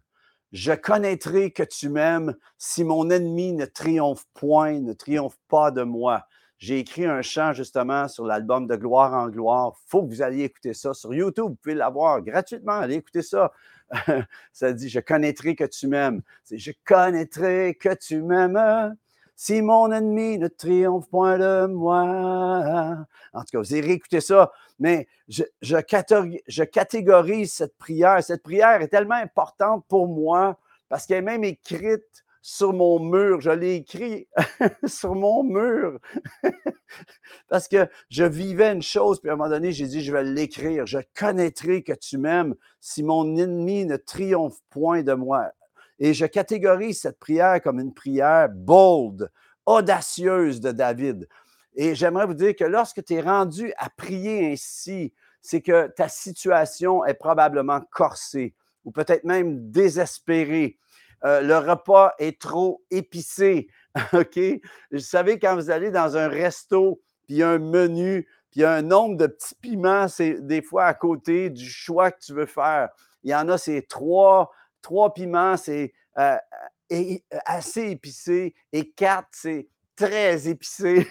Je 0.52 0.72
connaîtrai 0.72 1.50
que 1.50 1.62
tu 1.62 1.88
m'aimes 1.88 2.34
si 2.58 2.84
mon 2.84 3.10
ennemi 3.10 3.52
ne 3.52 3.66
triomphe 3.66 4.24
point, 4.34 4.80
ne 4.80 4.92
triomphe 4.92 5.38
pas 5.48 5.70
de 5.70 5.82
moi. 5.82 6.24
J'ai 6.58 6.78
écrit 6.78 7.06
un 7.06 7.22
chant 7.22 7.52
justement 7.52 8.06
sur 8.06 8.24
l'album 8.24 8.68
de 8.68 8.76
Gloire 8.76 9.14
en 9.14 9.28
Gloire. 9.28 9.74
Faut 9.88 10.04
que 10.04 10.08
vous 10.08 10.22
alliez 10.22 10.44
écouter 10.44 10.74
ça 10.74 10.94
sur 10.94 11.12
YouTube. 11.12 11.46
Vous 11.48 11.54
pouvez 11.56 11.74
l'avoir 11.74 12.22
gratuitement. 12.22 12.74
Allez 12.74 12.94
écouter 12.94 13.22
ça. 13.22 13.52
ça 14.52 14.72
dit 14.72 14.88
Je 14.88 15.00
connaîtrai 15.00 15.56
que 15.56 15.64
tu 15.64 15.88
m'aimes. 15.88 16.22
C'est 16.44 16.58
Je 16.58 16.70
connaîtrai 16.84 17.74
que 17.74 17.92
tu 17.94 18.22
m'aimes 18.22 18.94
si 19.34 19.60
mon 19.60 19.90
ennemi 19.90 20.38
ne 20.38 20.46
triomphe 20.46 21.08
point 21.08 21.36
de 21.36 21.66
moi. 21.66 23.06
En 23.32 23.40
tout 23.40 23.46
cas, 23.50 23.58
vous 23.58 23.72
avez 23.72 23.80
réécouté 23.80 24.20
ça, 24.20 24.52
mais 24.82 25.06
je, 25.28 26.64
catégorise 26.64 27.52
cette 27.52 27.78
prière. 27.78 28.22
Cette 28.22 28.42
prière 28.42 28.82
est 28.82 28.88
tellement 28.88 29.14
importante 29.14 29.84
pour 29.88 30.08
moi 30.08 30.58
parce 30.88 31.06
qu'elle 31.06 31.18
est 31.18 31.22
même 31.22 31.44
écrite 31.44 32.24
sur 32.42 32.72
mon 32.72 32.98
mur. 32.98 33.40
Je 33.40 33.50
l'ai 33.50 33.76
écrit 33.76 34.26
sur 34.84 35.14
mon 35.14 35.44
mur 35.44 36.00
parce 37.48 37.68
que 37.68 37.88
je 38.10 38.24
vivais 38.24 38.72
une 38.72 38.82
chose, 38.82 39.20
puis 39.20 39.30
à 39.30 39.34
un 39.34 39.36
moment 39.36 39.50
donné, 39.50 39.70
j'ai 39.70 39.86
dit, 39.86 40.02
je 40.02 40.12
vais 40.12 40.24
l'écrire. 40.24 40.84
Je 40.84 40.98
connaîtrai 41.14 41.84
que 41.84 41.92
tu 41.92 42.18
m'aimes 42.18 42.56
si 42.80 43.04
mon 43.04 43.36
ennemi 43.36 43.86
ne 43.86 43.96
triomphe 43.96 44.58
point 44.68 45.04
de 45.04 45.14
moi. 45.14 45.52
Et 46.00 46.12
je 46.12 46.26
catégorise 46.26 47.02
cette 47.02 47.20
prière 47.20 47.62
comme 47.62 47.78
une 47.78 47.94
prière 47.94 48.48
bold, 48.48 49.30
audacieuse 49.64 50.60
de 50.60 50.72
David. 50.72 51.28
Et 51.74 51.94
j'aimerais 51.94 52.26
vous 52.26 52.34
dire 52.34 52.54
que 52.54 52.64
lorsque 52.64 53.04
tu 53.04 53.14
es 53.14 53.20
rendu 53.20 53.72
à 53.76 53.88
prier 53.90 54.52
ainsi, 54.52 55.12
c'est 55.40 55.60
que 55.60 55.88
ta 55.88 56.08
situation 56.08 57.04
est 57.04 57.14
probablement 57.14 57.80
corsée 57.90 58.54
ou 58.84 58.90
peut-être 58.90 59.24
même 59.24 59.70
désespérée. 59.70 60.78
Euh, 61.24 61.40
le 61.40 61.56
repas 61.56 62.14
est 62.18 62.40
trop 62.40 62.82
épicé. 62.90 63.68
OK? 64.12 64.38
Vous 64.90 64.98
savez, 64.98 65.38
quand 65.38 65.54
vous 65.54 65.70
allez 65.70 65.90
dans 65.90 66.16
un 66.16 66.28
resto, 66.28 67.00
puis 67.26 67.34
il 67.34 67.38
y 67.38 67.42
a 67.42 67.50
un 67.50 67.58
menu, 67.58 68.26
puis 68.50 68.60
il 68.60 68.62
y 68.62 68.64
a 68.64 68.72
un 68.72 68.82
nombre 68.82 69.16
de 69.16 69.26
petits 69.26 69.54
piments, 69.54 70.08
c'est 70.08 70.34
des 70.46 70.62
fois 70.62 70.84
à 70.84 70.94
côté 70.94 71.50
du 71.50 71.68
choix 71.68 72.10
que 72.10 72.20
tu 72.20 72.34
veux 72.34 72.46
faire. 72.46 72.90
Il 73.22 73.30
y 73.30 73.34
en 73.34 73.48
a, 73.48 73.56
c'est 73.56 73.82
trois, 73.88 74.50
trois 74.80 75.14
piments, 75.14 75.56
c'est 75.56 75.92
euh, 76.18 76.36
assez 77.46 77.90
épicé. 77.90 78.54
Et 78.72 78.90
quatre, 78.90 79.28
c'est 79.32 79.68
très 80.02 80.48
épicé. 80.48 81.06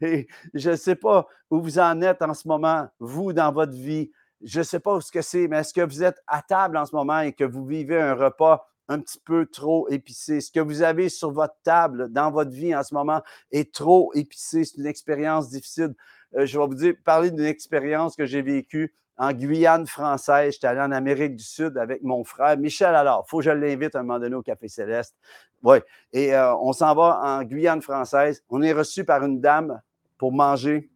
je 0.00 0.70
ne 0.70 0.76
sais 0.76 0.94
pas 0.94 1.26
où 1.50 1.60
vous 1.60 1.78
en 1.78 2.00
êtes 2.02 2.22
en 2.22 2.34
ce 2.34 2.46
moment, 2.46 2.88
vous, 3.00 3.32
dans 3.32 3.52
votre 3.52 3.72
vie. 3.72 4.10
Je 4.42 4.60
ne 4.60 4.64
sais 4.64 4.80
pas 4.80 5.00
ce 5.00 5.10
que 5.10 5.22
c'est, 5.22 5.48
mais 5.48 5.58
est-ce 5.58 5.74
que 5.74 5.80
vous 5.80 6.02
êtes 6.02 6.20
à 6.26 6.42
table 6.42 6.76
en 6.76 6.86
ce 6.86 6.94
moment 6.94 7.20
et 7.20 7.32
que 7.32 7.44
vous 7.44 7.64
vivez 7.64 8.00
un 8.00 8.14
repas 8.14 8.68
un 8.88 9.00
petit 9.00 9.18
peu 9.24 9.46
trop 9.46 9.88
épicé? 9.88 10.40
Ce 10.40 10.52
que 10.52 10.60
vous 10.60 10.82
avez 10.82 11.08
sur 11.08 11.32
votre 11.32 11.56
table 11.64 12.12
dans 12.12 12.30
votre 12.30 12.50
vie 12.50 12.74
en 12.76 12.82
ce 12.82 12.94
moment 12.94 13.22
est 13.50 13.74
trop 13.74 14.12
épicé? 14.14 14.64
C'est 14.64 14.78
une 14.78 14.86
expérience 14.86 15.48
difficile. 15.48 15.94
Euh, 16.36 16.46
je 16.46 16.58
vais 16.58 16.66
vous 16.66 16.74
dire, 16.74 16.94
parler 17.04 17.30
d'une 17.30 17.44
expérience 17.44 18.16
que 18.16 18.26
j'ai 18.26 18.42
vécue 18.42 18.94
en 19.16 19.32
Guyane 19.32 19.86
française. 19.86 20.54
J'étais 20.54 20.66
allé 20.66 20.80
en 20.80 20.92
Amérique 20.92 21.36
du 21.36 21.44
Sud 21.44 21.78
avec 21.78 22.02
mon 22.02 22.24
frère 22.24 22.56
Michel 22.58 22.94
alors. 22.94 23.24
Il 23.26 23.30
faut 23.30 23.38
que 23.38 23.44
je 23.44 23.50
l'invite 23.50 23.94
à 23.94 24.00
un 24.00 24.02
moment 24.02 24.18
donné 24.18 24.34
au 24.34 24.42
Café 24.42 24.68
Céleste. 24.68 25.16
Oui. 25.64 25.78
Et 26.12 26.34
euh, 26.34 26.54
on 26.56 26.72
s'en 26.72 26.94
va 26.94 27.20
en 27.22 27.42
Guyane 27.42 27.82
française. 27.82 28.44
On 28.48 28.62
est 28.62 28.72
reçu 28.72 29.04
par 29.04 29.24
une 29.24 29.40
dame 29.40 29.80
pour 30.18 30.32
manger. 30.32 30.90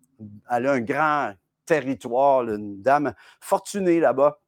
Elle 0.51 0.67
a 0.67 0.73
un 0.73 0.81
grand 0.81 1.33
territoire, 1.67 2.43
une 2.49 2.81
dame 2.81 3.15
fortunée 3.41 3.99
là-bas. 3.99 4.39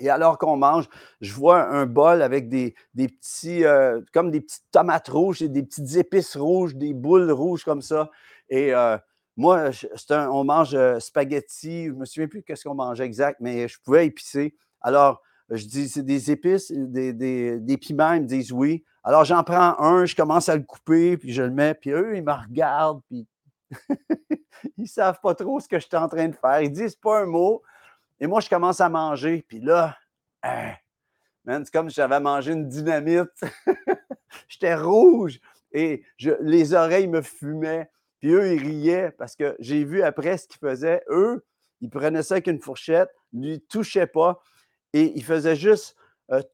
Et 0.00 0.10
alors 0.10 0.38
qu'on 0.38 0.56
mange, 0.56 0.88
je 1.20 1.32
vois 1.32 1.64
un 1.64 1.86
bol 1.86 2.22
avec 2.22 2.48
des, 2.48 2.74
petits, 2.94 3.64
euh, 3.64 4.00
comme 4.12 4.30
des 4.30 4.40
petites 4.40 4.70
tomates 4.70 5.08
rouges, 5.08 5.42
et 5.42 5.48
des 5.48 5.62
petites 5.62 5.96
épices 5.96 6.36
rouges, 6.36 6.76
des 6.76 6.94
boules 6.94 7.30
rouges 7.30 7.64
comme 7.64 7.82
ça. 7.82 8.10
Et 8.48 8.72
euh, 8.74 8.96
moi, 9.36 9.70
on 10.10 10.44
mange 10.44 10.74
euh, 10.74 11.00
spaghetti, 11.00 11.86
je 11.86 11.92
ne 11.92 11.96
me 11.98 12.04
souviens 12.04 12.28
plus 12.28 12.42
qu'est-ce 12.42 12.64
qu'on 12.64 12.74
mangeait 12.74 13.04
exact, 13.04 13.38
mais 13.40 13.66
je 13.66 13.78
pouvais 13.80 14.06
épicer. 14.06 14.56
Alors, 14.80 15.20
je 15.50 15.64
dis, 15.66 15.88
c'est 15.88 16.04
des 16.04 16.30
épices, 16.30 16.70
des, 16.70 17.12
des, 17.12 17.76
piments, 17.78 18.12
ils 18.12 18.22
me 18.22 18.26
disent 18.26 18.52
oui. 18.52 18.84
Alors, 19.08 19.24
j'en 19.24 19.42
prends 19.42 19.80
un, 19.80 20.04
je 20.04 20.14
commence 20.14 20.50
à 20.50 20.56
le 20.56 20.62
couper, 20.62 21.16
puis 21.16 21.32
je 21.32 21.42
le 21.42 21.50
mets, 21.50 21.72
puis 21.72 21.92
eux, 21.92 22.14
ils 22.14 22.22
me 22.22 22.30
regardent, 22.30 23.00
puis 23.08 23.26
ils 24.76 24.82
ne 24.82 24.86
savent 24.86 25.18
pas 25.22 25.34
trop 25.34 25.60
ce 25.60 25.66
que 25.66 25.78
je 25.78 25.86
suis 25.86 25.96
en 25.96 26.10
train 26.10 26.28
de 26.28 26.34
faire. 26.34 26.60
Ils 26.60 26.70
disent 26.70 26.94
pas 26.94 27.22
un 27.22 27.24
mot. 27.24 27.62
Et 28.20 28.26
moi, 28.26 28.40
je 28.40 28.50
commence 28.50 28.82
à 28.82 28.90
manger, 28.90 29.46
puis 29.48 29.60
là, 29.60 29.96
hein, 30.42 30.74
c'est 31.46 31.70
comme 31.72 31.88
si 31.88 31.94
j'avais 31.94 32.20
mangé 32.20 32.52
une 32.52 32.68
dynamite. 32.68 33.30
J'étais 34.46 34.74
rouge 34.74 35.40
et 35.72 36.04
les 36.40 36.74
oreilles 36.74 37.08
me 37.08 37.22
fumaient. 37.22 37.90
Puis 38.20 38.32
eux, 38.32 38.56
ils 38.56 38.62
riaient 38.62 39.10
parce 39.12 39.34
que 39.36 39.56
j'ai 39.58 39.84
vu 39.84 40.02
après 40.02 40.36
ce 40.36 40.46
qu'ils 40.46 40.58
faisaient. 40.58 41.02
Eux, 41.08 41.46
ils 41.80 41.88
prenaient 41.88 42.22
ça 42.22 42.34
avec 42.34 42.46
une 42.46 42.60
fourchette, 42.60 43.08
ne 43.32 43.56
touchaient 43.56 44.06
pas 44.06 44.38
et 44.92 45.16
ils 45.16 45.24
faisaient 45.24 45.56
juste 45.56 45.96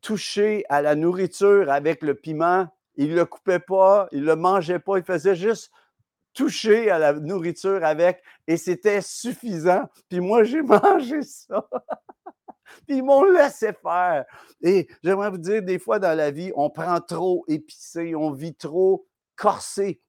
toucher 0.03 0.65
à 0.69 0.83
la 0.83 0.95
nourriture 0.95 1.71
avec 1.71 2.03
le 2.03 2.15
piment. 2.15 2.69
Ils 2.97 3.11
ne 3.11 3.17
le 3.17 3.25
coupaient 3.25 3.59
pas, 3.59 4.09
ils 4.13 4.21
ne 4.21 4.27
le 4.27 4.37
mangeaient 4.37 4.79
pas, 4.79 4.99
ils 4.99 5.05
faisaient 5.05 5.37
juste 5.37 5.71
toucher 6.35 6.91
à 6.91 6.99
la 6.99 7.13
nourriture 7.15 7.85
avec 7.85 8.23
et 8.47 8.57
c'était 8.57 9.01
suffisant. 9.01 9.89
Puis 10.09 10.21
moi, 10.21 10.45
j'ai 10.45 10.63
mangé 10.63 11.23
ça. 11.23 11.67
Puis 12.87 12.99
ils 12.99 13.05
m'ont 13.05 13.25
laissé 13.25 13.71
faire. 13.73 14.25
Et 14.63 14.89
j'aimerais 15.03 15.31
vous 15.31 15.39
dire, 15.39 15.63
des 15.63 15.79
fois 15.79 15.99
dans 15.99 16.17
la 16.17 16.31
vie, 16.31 16.53
on 16.57 16.71
prend 16.71 17.01
trop 17.01 17.45
épicé, 17.49 18.15
on 18.15 18.31
vit 18.31 18.55
trop 18.55 19.07
corsé. 19.37 20.01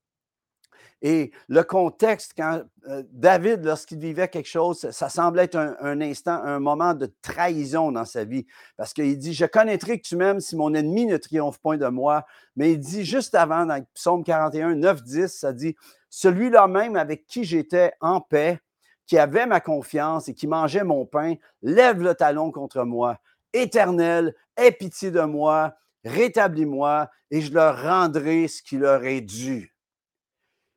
Et 1.01 1.31
le 1.47 1.63
contexte, 1.63 2.33
quand 2.35 2.63
euh, 2.87 3.03
David, 3.11 3.63
lorsqu'il 3.63 3.99
vivait 3.99 4.27
quelque 4.27 4.47
chose, 4.47 4.89
ça, 4.89 5.09
semblait 5.09 5.43
être 5.43 5.57
un, 5.57 6.01
instant, 6.01 6.41
un 6.43 6.59
moment 6.59 6.93
de 6.93 7.11
trahison 7.21 7.91
dans 7.91 8.05
sa 8.05 8.23
vie. 8.23 8.45
Parce 8.77 8.93
qu'il 8.93 9.17
dit, 9.17 9.33
je 9.33 9.45
connaîtrai 9.45 9.99
que 9.99 10.07
tu 10.07 10.15
m'aimes 10.15 10.39
si 10.39 10.55
mon 10.55 10.73
ennemi 10.73 11.05
ne 11.05 11.17
triomphe 11.17 11.59
point 11.59 11.77
de 11.77 11.87
moi. 11.87 12.25
Mais 12.55 12.71
il 12.73 12.79
dit 12.79 13.05
juste 13.05 13.35
avant, 13.35 13.65
dans 13.65 13.83
Psaume 13.93 14.23
41, 14.23 14.75
9, 14.75 15.03
10, 15.03 15.27
ça 15.27 15.53
dit, 15.53 15.75
celui-là 16.09 16.67
même 16.67 16.95
avec 16.95 17.27
qui 17.27 17.43
j'étais 17.43 17.93
en 17.99 18.21
paix, 18.21 18.59
qui 19.05 19.17
avait 19.17 19.45
ma 19.45 19.59
confiance 19.59 20.29
et 20.29 20.33
qui 20.33 20.47
mangeait 20.47 20.83
mon 20.83 21.05
pain, 21.05 21.35
lève 21.61 22.01
le 22.01 22.15
talon 22.15 22.51
contre 22.51 22.83
moi. 22.83 23.19
Éternel, 23.53 24.33
aie 24.57 24.71
pitié 24.71 25.11
de 25.11 25.21
moi, 25.21 25.75
rétablis-moi, 26.03 27.09
et 27.31 27.41
je 27.41 27.53
leur 27.53 27.81
rendrai 27.81 28.47
ce 28.47 28.63
qui 28.63 28.77
leur 28.77 29.03
est 29.03 29.21
dû. 29.21 29.74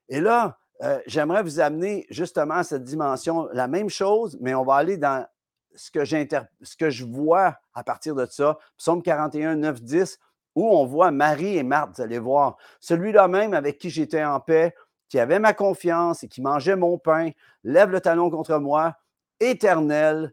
Et 0.08 0.20
là, 0.20 0.58
euh, 0.82 1.00
j'aimerais 1.06 1.42
vous 1.42 1.60
amener 1.60 2.06
justement 2.10 2.54
à 2.54 2.64
cette 2.64 2.84
dimension, 2.84 3.48
la 3.52 3.68
même 3.68 3.90
chose, 3.90 4.38
mais 4.40 4.54
on 4.54 4.64
va 4.64 4.76
aller 4.76 4.96
dans 4.96 5.26
ce 5.74 5.90
que, 5.90 6.04
ce 6.04 6.76
que 6.76 6.90
je 6.90 7.04
vois 7.04 7.58
à 7.74 7.84
partir 7.84 8.14
de 8.14 8.26
ça. 8.26 8.58
Psaume 8.76 9.02
41, 9.02 9.56
9, 9.56 9.82
10, 9.82 10.18
où 10.54 10.68
on 10.68 10.86
voit 10.86 11.10
Marie 11.10 11.56
et 11.56 11.62
Marthe, 11.62 11.96
vous 11.96 12.02
allez 12.02 12.18
voir. 12.18 12.56
Celui-là 12.80 13.28
même 13.28 13.54
avec 13.54 13.78
qui 13.78 13.90
j'étais 13.90 14.24
en 14.24 14.40
paix, 14.40 14.74
qui 15.08 15.18
avait 15.18 15.38
ma 15.38 15.54
confiance 15.54 16.22
et 16.22 16.28
qui 16.28 16.42
mangeait 16.42 16.76
mon 16.76 16.98
pain, 16.98 17.30
lève 17.64 17.90
le 17.90 18.00
talon 18.00 18.30
contre 18.30 18.58
moi. 18.58 18.96
Éternel, 19.40 20.32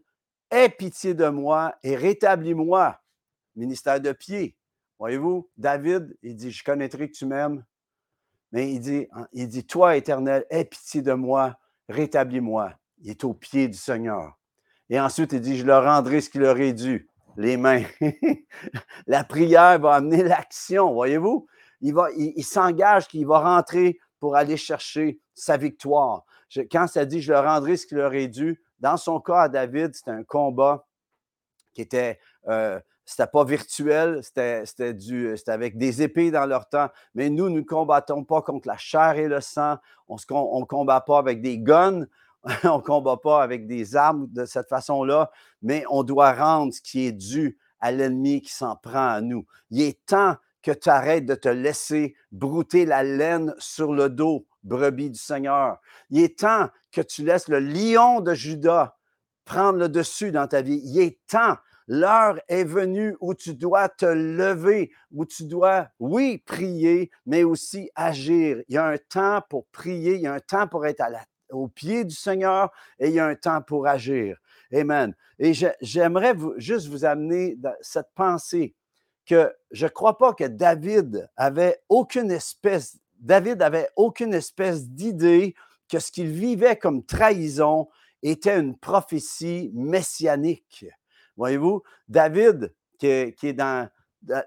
aie 0.50 0.68
pitié 0.68 1.14
de 1.14 1.28
moi 1.28 1.74
et 1.82 1.96
rétablis-moi. 1.96 3.00
Ministère 3.54 4.00
de 4.00 4.12
pied. 4.12 4.56
Voyez-vous, 4.98 5.48
David, 5.56 6.16
il 6.22 6.36
dit, 6.36 6.50
je 6.50 6.64
connaîtrai 6.64 7.08
que 7.08 7.16
tu 7.16 7.26
m'aimes, 7.26 7.64
mais 8.56 8.72
il 8.72 8.80
dit, 8.80 9.06
hein, 9.12 9.28
il 9.34 9.48
dit, 9.48 9.66
Toi, 9.66 9.98
Éternel, 9.98 10.46
aie 10.48 10.64
pitié 10.64 11.02
de 11.02 11.12
moi, 11.12 11.58
rétablis-moi. 11.90 12.72
Il 13.02 13.10
est 13.10 13.22
au 13.22 13.34
pied 13.34 13.68
du 13.68 13.76
Seigneur. 13.76 14.38
Et 14.88 14.98
ensuite, 14.98 15.34
il 15.34 15.42
dit, 15.42 15.58
je 15.58 15.66
leur 15.66 15.84
rendrai 15.84 16.22
ce 16.22 16.30
qu'il 16.30 16.40
leur 16.40 16.58
est 16.58 16.72
dû, 16.72 17.10
les 17.36 17.58
mains. 17.58 17.82
la 19.06 19.24
prière 19.24 19.78
va 19.78 19.96
amener 19.96 20.22
l'action, 20.22 20.94
voyez-vous? 20.94 21.46
Il, 21.82 21.92
va, 21.92 22.08
il, 22.16 22.42
s'engage 22.44 23.08
qu'il 23.08 23.26
va 23.26 23.40
rentrer 23.40 23.98
pour 24.20 24.36
aller 24.36 24.56
chercher 24.56 25.20
sa 25.34 25.58
victoire. 25.58 26.24
quand 26.72 26.86
ça 26.86 27.04
dit, 27.04 27.20
je 27.20 27.34
leur 27.34 27.44
rendrai 27.44 27.76
ce 27.76 27.86
qu'il 27.86 27.98
leur 27.98 28.14
est 28.14 28.28
dû, 28.28 28.64
dans 28.80 28.96
son 28.96 29.20
cas 29.20 29.40
à 29.40 29.48
David, 29.50 29.94
c'était 29.94 30.12
un 30.12 30.24
combat 30.24 30.86
qui 31.74 31.82
était 31.82 32.18
euh, 32.48 32.80
c'était 33.06 33.28
pas 33.28 33.44
virtuel, 33.44 34.20
c'était 34.22 34.64
avec 35.46 35.78
des 35.78 36.02
épées 36.02 36.32
dans 36.32 36.44
leur 36.44 36.68
temps. 36.68 36.88
Mais 37.14 37.30
nous, 37.30 37.48
nous 37.48 37.60
ne 37.60 37.64
combattons 37.64 38.24
pas 38.24 38.42
contre 38.42 38.66
la 38.66 38.76
chair 38.76 39.16
et 39.16 39.28
le 39.28 39.40
sang. 39.40 39.76
On 40.08 40.16
ne 40.16 40.64
combat 40.64 41.00
pas 41.00 41.18
avec 41.18 41.40
des 41.40 41.58
guns. 41.58 42.04
on 42.64 42.76
ne 42.76 42.82
combat 42.82 43.16
pas 43.16 43.42
avec 43.42 43.66
des 43.68 43.94
armes 43.94 44.26
de 44.32 44.44
cette 44.44 44.68
façon-là. 44.68 45.30
Mais 45.62 45.84
on 45.88 46.02
doit 46.02 46.32
rendre 46.32 46.72
ce 46.74 46.80
qui 46.80 47.06
est 47.06 47.12
dû 47.12 47.58
à 47.78 47.92
l'ennemi 47.92 48.42
qui 48.42 48.52
s'en 48.52 48.74
prend 48.74 49.08
à 49.08 49.20
nous. 49.20 49.46
Il 49.70 49.80
est 49.82 50.04
temps 50.04 50.36
que 50.62 50.72
tu 50.72 50.88
arrêtes 50.88 51.26
de 51.26 51.36
te 51.36 51.48
laisser 51.48 52.16
brouter 52.32 52.86
la 52.86 53.04
laine 53.04 53.54
sur 53.58 53.92
le 53.92 54.10
dos, 54.10 54.46
brebis 54.64 55.10
du 55.10 55.18
Seigneur. 55.18 55.78
Il 56.10 56.20
est 56.20 56.40
temps 56.40 56.70
que 56.90 57.00
tu 57.00 57.24
laisses 57.24 57.46
le 57.46 57.60
lion 57.60 58.20
de 58.20 58.34
Judas 58.34 58.96
prendre 59.44 59.78
le 59.78 59.88
dessus 59.88 60.32
dans 60.32 60.48
ta 60.48 60.60
vie. 60.60 60.80
Il 60.84 60.98
est 60.98 61.20
temps 61.28 61.56
L'heure 61.88 62.40
est 62.48 62.64
venue 62.64 63.16
où 63.20 63.34
tu 63.34 63.54
dois 63.54 63.88
te 63.88 64.06
lever, 64.06 64.90
où 65.12 65.24
tu 65.24 65.44
dois, 65.44 65.88
oui, 66.00 66.38
prier, 66.38 67.10
mais 67.26 67.44
aussi 67.44 67.90
agir. 67.94 68.62
Il 68.68 68.74
y 68.74 68.78
a 68.78 68.86
un 68.86 68.98
temps 68.98 69.40
pour 69.48 69.66
prier, 69.66 70.16
il 70.16 70.22
y 70.22 70.26
a 70.26 70.34
un 70.34 70.40
temps 70.40 70.66
pour 70.66 70.84
être 70.86 71.04
au 71.50 71.68
pied 71.68 72.04
du 72.04 72.14
Seigneur 72.14 72.72
et 72.98 73.08
il 73.08 73.14
y 73.14 73.20
a 73.20 73.26
un 73.26 73.36
temps 73.36 73.62
pour 73.62 73.86
agir. 73.86 74.36
Amen. 74.74 75.14
Et 75.38 75.52
j'aimerais 75.80 76.34
juste 76.56 76.88
vous 76.88 77.04
amener 77.04 77.56
cette 77.80 78.10
pensée 78.14 78.74
que 79.24 79.52
je 79.70 79.84
ne 79.86 79.90
crois 79.90 80.18
pas 80.18 80.34
que 80.34 80.44
David 80.44 81.28
avait 81.36 81.80
aucune 81.88 82.30
espèce, 82.30 82.98
David 83.18 83.62
avait 83.62 83.88
aucune 83.96 84.34
espèce 84.34 84.88
d'idée 84.88 85.54
que 85.88 85.98
ce 85.98 86.10
qu'il 86.10 86.28
vivait 86.28 86.76
comme 86.76 87.04
trahison 87.04 87.88
était 88.22 88.58
une 88.58 88.76
prophétie 88.76 89.70
messianique. 89.74 90.86
Voyez-vous, 91.36 91.82
David, 92.08 92.72
qui 92.98 93.06
est, 93.06 93.52
dans 93.52 93.88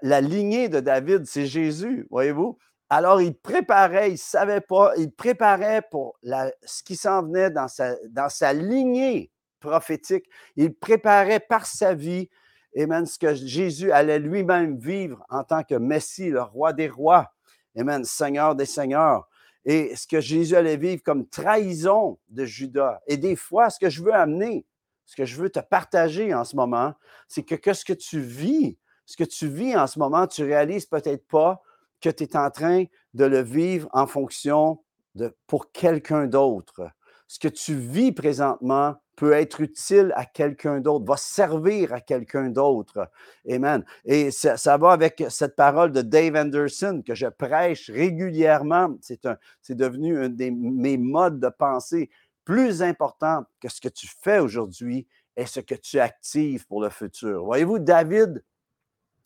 la 0.02 0.20
lignée 0.20 0.68
de 0.68 0.80
David, 0.80 1.26
c'est 1.26 1.46
Jésus, 1.46 2.06
voyez-vous. 2.10 2.58
Alors, 2.88 3.22
il 3.22 3.34
préparait, 3.34 4.08
il 4.08 4.14
ne 4.14 4.18
savait 4.18 4.60
pas, 4.60 4.92
il 4.96 5.12
préparait 5.12 5.82
pour 5.90 6.18
ce 6.64 6.82
qui 6.82 6.96
s'en 6.96 7.22
venait 7.22 7.50
dans 7.50 7.68
sa, 7.68 8.52
lignée 8.52 9.30
prophétique. 9.60 10.26
Il 10.56 10.74
préparait 10.74 11.40
par 11.40 11.66
sa 11.66 11.94
vie, 11.94 12.28
ce 12.74 13.18
que 13.18 13.34
Jésus 13.34 13.92
allait 13.92 14.18
lui-même 14.18 14.76
vivre 14.78 15.24
en 15.28 15.44
tant 15.44 15.62
que 15.62 15.76
Messie, 15.76 16.30
le 16.30 16.42
roi 16.42 16.72
des 16.72 16.88
rois, 16.88 17.32
Amen, 17.76 18.04
Seigneur 18.04 18.56
des 18.56 18.66
seigneurs. 18.66 19.28
Et 19.64 19.94
ce 19.94 20.06
que 20.06 20.20
Jésus 20.20 20.56
allait 20.56 20.76
vivre 20.76 21.02
comme 21.02 21.28
trahison 21.28 22.18
de 22.28 22.44
Judas. 22.44 23.00
Et 23.06 23.16
des 23.16 23.36
fois, 23.36 23.70
ce 23.70 23.78
que 23.78 23.90
je 23.90 24.02
veux 24.02 24.14
amener, 24.14 24.66
ce 25.10 25.16
que 25.16 25.24
je 25.24 25.34
veux 25.42 25.50
te 25.50 25.58
partager 25.58 26.32
en 26.32 26.44
ce 26.44 26.54
moment, 26.54 26.94
c'est 27.26 27.42
que, 27.42 27.72
ce 27.72 27.84
que 27.84 27.92
tu 27.92 28.20
vis, 28.20 28.78
ce 29.06 29.16
que 29.16 29.24
tu 29.24 29.48
vis 29.48 29.76
en 29.76 29.88
ce 29.88 29.98
moment, 29.98 30.28
tu 30.28 30.44
réalises 30.44 30.86
peut-être 30.86 31.26
pas 31.26 31.60
que 32.00 32.10
tu 32.10 32.22
es 32.22 32.36
en 32.36 32.48
train 32.48 32.84
de 33.14 33.24
le 33.24 33.40
vivre 33.40 33.88
en 33.92 34.06
fonction 34.06 34.78
de 35.16 35.36
pour 35.48 35.72
quelqu'un 35.72 36.28
d'autre. 36.28 36.92
ce 37.26 37.40
que 37.40 37.48
tu 37.48 37.74
vis 37.74 38.12
présentement 38.12 38.94
peut 39.16 39.32
être 39.32 39.60
utile 39.60 40.12
à 40.14 40.26
quelqu'un 40.26 40.80
d'autre, 40.80 41.04
va 41.04 41.16
servir 41.16 41.92
à 41.92 42.00
quelqu'un 42.00 42.48
d'autre. 42.48 43.10
Amen. 43.50 43.84
Et 44.04 44.30
ça, 44.30 44.56
ça, 44.56 44.76
va 44.78 44.92
avec 44.92 45.24
cette 45.28 45.56
parole 45.56 45.90
de 45.90 46.02
Dave 46.02 46.36
Anderson 46.36 47.02
que 47.04 47.16
je 47.16 47.26
prêche 47.26 47.90
régulièrement. 47.90 48.96
C'est 49.00 49.74
devenu 49.74 50.22
un 50.22 50.28
de 50.28 50.50
mes 50.50 50.98
modes 50.98 51.40
de 51.40 51.48
pensée. 51.48 52.10
Plus 52.50 52.82
important 52.82 53.44
que 53.60 53.68
ce 53.68 53.80
que 53.80 53.88
tu 53.88 54.08
fais 54.08 54.40
aujourd'hui 54.40 55.06
est 55.36 55.46
ce 55.46 55.60
que 55.60 55.76
tu 55.76 56.00
actives 56.00 56.66
pour 56.66 56.82
le 56.82 56.90
futur. 56.90 57.44
Voyez-vous, 57.44 57.78
David 57.78 58.44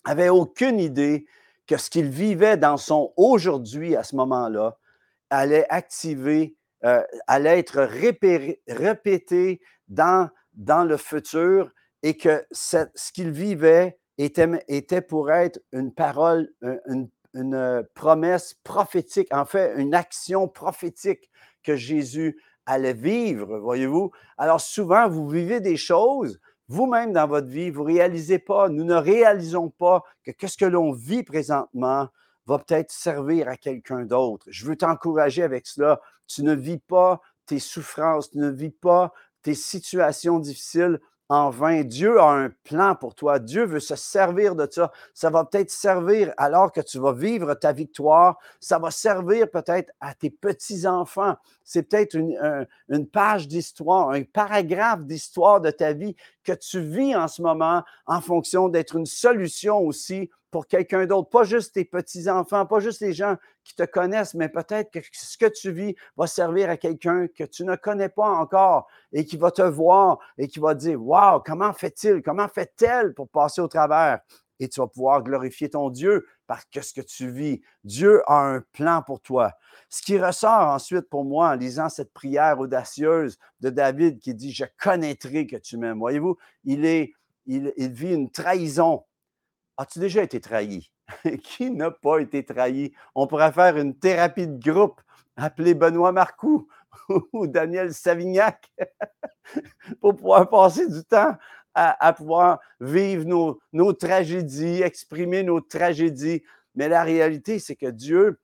avait 0.05 0.29
aucune 0.29 0.79
idée 0.79 1.25
que 1.67 1.79
ce 1.79 1.89
qu'il 1.89 2.11
vivait 2.11 2.59
dans 2.59 2.77
son 2.77 3.15
aujourd'hui 3.17 3.97
à 3.97 4.03
ce 4.03 4.15
moment-là 4.17 4.77
allait 5.31 5.65
activer, 5.71 6.55
euh, 6.85 7.03
allait 7.27 7.61
être 7.61 7.81
répété 8.69 9.63
dans, 9.89 10.29
dans 10.53 10.85
le 10.85 10.99
futur 10.99 11.73
et 12.03 12.19
que 12.19 12.45
ce 12.53 12.85
qu'il 13.15 13.31
vivait 13.31 13.99
était, 14.19 14.51
était 14.69 15.01
pour 15.01 15.31
être 15.31 15.63
une 15.73 15.95
parole, 15.95 16.53
une, 16.61 17.09
une 17.33 17.89
promesse 17.95 18.53
prophétique, 18.65 19.33
en 19.33 19.47
fait, 19.47 19.73
une 19.79 19.95
action 19.95 20.47
prophétique 20.47 21.31
que 21.63 21.75
Jésus 21.75 22.39
allait 22.67 22.93
vivre, 22.93 23.59
voyez-vous? 23.59 24.11
Alors 24.39 24.61
souvent, 24.61 25.09
vous 25.09 25.29
vivez 25.29 25.61
des 25.61 25.77
choses, 25.77 26.41
vous-même 26.69 27.13
dans 27.13 27.27
votre 27.27 27.49
vie, 27.49 27.71
vous 27.71 27.83
ne 27.83 27.95
réalisez 27.95 28.39
pas, 28.39 28.69
nous 28.69 28.85
ne 28.85 28.95
réalisons 28.95 29.71
pas 29.71 30.03
que 30.39 30.47
ce 30.47 30.57
que 30.57 30.65
l'on 30.65 30.93
vit 30.93 31.23
présentement 31.23 32.09
va 32.47 32.59
peut-être 32.59 32.91
servir 32.91 33.49
à 33.49 33.57
quelqu'un 33.57 34.05
d'autre. 34.05 34.47
Je 34.51 34.67
veux 34.67 34.77
t'encourager 34.77 35.43
avec 35.43 35.67
cela. 35.67 36.01
Tu 36.27 36.43
ne 36.43 36.55
vis 36.55 36.79
pas 36.79 37.21
tes 37.47 37.59
souffrances, 37.59 38.31
tu 38.31 38.39
ne 38.39 38.51
vis 38.51 38.71
pas 38.71 39.13
tes 39.43 39.55
situations 39.55 40.39
difficiles 40.39 41.01
en 41.29 41.51
vain. 41.51 41.83
Dieu 41.83 42.21
a 42.21 42.31
un 42.31 42.51
plan 42.65 42.95
pour 42.95 43.15
toi. 43.15 43.39
Dieu 43.39 43.65
veut 43.65 43.81
se 43.81 43.97
servir 43.97 44.55
de 44.55 44.69
ça. 44.71 44.93
Ça 45.15 45.31
va 45.31 45.45
peut-être 45.45 45.71
servir 45.71 46.33
alors 46.37 46.73
que 46.73 46.81
tu 46.81 46.99
vas 46.99 47.13
vivre 47.13 47.55
ta 47.55 47.73
victoire. 47.73 48.39
Ça 48.61 48.79
va 48.79 48.91
servir 48.91 49.51
peut-être 49.51 49.93
à 50.01 50.15
tes 50.15 50.31
petits-enfants. 50.31 51.37
C'est 51.65 51.83
peut-être 51.85 52.15
une, 52.15 53.07
page 53.09 53.49
d'histoire, 53.49 54.11
un 54.11 54.23
paragraphe 54.23 55.03
d'histoire 55.05 55.61
de 55.61 55.71
ta 55.71 55.93
vie 55.93 56.15
que 56.43 56.53
tu 56.53 56.81
vis 56.81 57.17
en 57.17 57.27
ce 57.27 57.43
moment 57.43 57.83
en 58.07 58.21
fonction 58.21 58.69
d'être 58.69 58.97
une 58.97 59.07
solution 59.07 59.79
aussi 59.79 60.31
pour 60.51 60.69
quelqu'un 60.69 61.05
d'autre, 61.05 61.31
pas 61.31 61.43
juste 61.43 61.75
tes 61.75 61.85
petits-enfants, 61.85 62.65
pas 62.65 62.79
juste 62.79 63.01
les 63.01 63.13
gens 63.13 63.35
qui 63.65 63.75
te 63.75 63.83
connaissent, 63.83 64.35
mais 64.35 64.49
peut-être 64.49 64.89
que 64.93 65.01
ce 65.13 65.37
que 65.37 65.47
tu 65.47 65.73
vis 65.73 65.97
va 66.17 66.29
servir 66.29 66.71
à 66.71 66.77
quelqu'un 66.77 67.27
que 67.27 67.43
tu 67.43 67.65
ne 67.65 67.75
connais 67.75 68.09
pas 68.09 68.29
encore 68.29 68.87
et 69.13 69.25
qui 69.25 69.37
va 69.37 69.51
te 69.51 69.63
voir 69.63 70.21
et 70.39 70.47
qui 70.47 70.61
va 70.61 70.75
dire 70.77 71.03
Waouh, 71.03 71.41
comment 71.45 71.73
fait-il, 71.73 72.23
comment 72.23 72.47
fait-elle 72.47 73.15
pour 73.15 73.29
passer 73.29 73.63
au 73.63 73.67
travers 73.67 74.21
Et 74.61 74.69
tu 74.69 74.81
vas 74.81 74.87
pouvoir 74.87 75.23
glorifier 75.23 75.71
ton 75.71 75.91
Dieu 75.91 76.27
que 76.73 76.81
ce 76.81 76.93
que 76.93 77.01
tu 77.01 77.31
vis. 77.31 77.63
Dieu 77.85 78.23
a 78.27 78.41
un 78.41 78.61
plan 78.73 79.03
pour 79.03 79.21
toi. 79.21 79.53
Ce 79.89 80.03
qui 80.03 80.19
ressort 80.19 80.69
ensuite 80.69 81.09
pour 81.09 81.25
moi 81.25 81.51
en 81.51 81.55
lisant 81.55 81.89
cette 81.89 82.13
prière 82.13 82.59
audacieuse 82.59 83.39
de 83.61 83.71
David 83.71 84.19
qui 84.19 84.35
dit 84.35 84.53
Je 84.53 84.65
connaîtrai 84.79 85.47
que 85.47 85.57
tu 85.57 85.77
m'aimes. 85.77 85.99
Voyez-vous, 85.99 86.37
il, 86.65 87.13
vit 87.47 88.15
une 88.15 88.31
trahison 88.31 89.05
As-tu 89.77 89.99
déjà 89.99 90.23
été 90.23 90.41
trahi? 90.41 90.91
Qui 91.43 91.71
n'a 91.71 91.91
pas 91.91 92.19
été 92.19 92.45
trahi? 92.45 92.93
On 93.15 93.27
pourrait 93.27 93.53
faire 93.53 93.77
une 93.77 93.99
thérapie 93.99 94.47
de 94.47 94.59
groupe, 94.59 95.01
appeler 95.37 95.75
Benoît 95.75 96.13
Marcoux 96.13 96.69
ou 97.33 97.47
Daniel 97.47 97.93
Savignac 97.93 98.73
pour 100.01 100.15
pouvoir 100.15 100.49
passer 100.49 100.89
du 100.89 101.05
temps 101.05 101.37
à, 101.75 102.13
pouvoir 102.13 102.61
vivre 102.81 103.25
nos, 103.73 103.93
tragédies, 103.93 104.83
exprimer 104.83 105.43
nos 105.43 105.61
tragédies. 105.61 106.43
Mais 106.75 106.89
la 106.89 107.03
réalité, 107.03 107.59
c'est 107.59 107.77
que 107.77 107.91
Dieu 107.91 108.41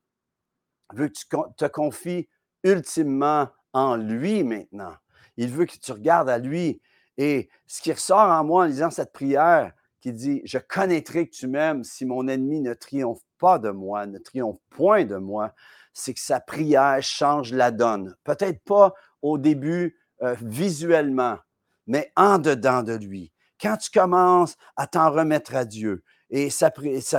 veut 0.92 1.08
que 1.08 1.14
tu 1.14 1.26
te 1.56 1.66
confies 1.66 2.28
ultimement 2.64 3.48
en 3.72 3.96
lui 3.96 4.42
maintenant. 4.42 4.94
Il 5.36 5.50
veut 5.50 5.66
que 5.66 5.76
tu 5.76 5.92
regardes 5.92 6.28
à 6.28 6.38
lui. 6.38 6.80
Et 7.18 7.48
ce 7.66 7.80
qui 7.82 7.92
ressort 7.92 8.30
en 8.30 8.44
moi 8.44 8.64
en 8.64 8.66
lisant 8.66 8.90
cette 8.90 9.12
prière, 9.12 9.72
qui 10.00 10.12
dit 10.12 10.42
Je 10.44 10.58
connaîtrai 10.58 11.28
que 11.28 11.34
tu 11.34 11.46
m'aimes 11.46 11.84
si 11.84 12.06
mon 12.06 12.26
ennemi 12.28 12.60
ne 12.60 12.74
triomphe 12.74 13.22
pas 13.38 13.58
de 13.58 13.70
moi, 13.70 14.06
ne 14.06 14.18
triomphe 14.18 14.58
point 14.70 15.04
de 15.04 15.16
moi, 15.16 15.54
c'est 15.92 16.14
que 16.14 16.20
sa 16.20 16.40
prière 16.40 17.02
change 17.02 17.52
la 17.52 17.70
donne. 17.70 18.16
Peut-être 18.24 18.62
pas 18.64 18.94
au 19.22 19.38
début 19.38 19.98
euh, 20.22 20.34
visuellement, 20.40 21.38
mais 21.86 22.12
en 22.16 22.38
dedans 22.38 22.82
de 22.82 22.94
lui. 22.94 23.32
Quand 23.60 23.76
tu 23.76 23.90
commences 23.90 24.56
à 24.76 24.86
t'en 24.86 25.10
remettre 25.10 25.54
à 25.54 25.64
Dieu, 25.64 26.02
et 26.30 26.48
ça, 26.50 26.70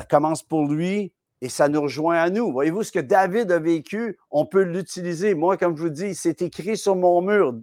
commence 0.09 0.41
pour 0.41 0.67
lui, 0.67 1.13
et 1.41 1.49
ça 1.49 1.67
nous 1.67 1.81
rejoint 1.81 2.17
à 2.17 2.29
nous. 2.29 2.51
Voyez-vous, 2.51 2.83
ce 2.83 2.91
que 2.91 2.99
David 2.99 3.51
a 3.51 3.59
vécu, 3.59 4.17
on 4.29 4.45
peut 4.45 4.63
l'utiliser. 4.63 5.35
Moi, 5.35 5.57
comme 5.57 5.75
je 5.75 5.83
vous 5.83 5.89
dis, 5.89 6.15
c'est 6.15 6.41
écrit 6.41 6.77
sur 6.77 6.95
mon 6.95 7.21
mur, 7.21 7.53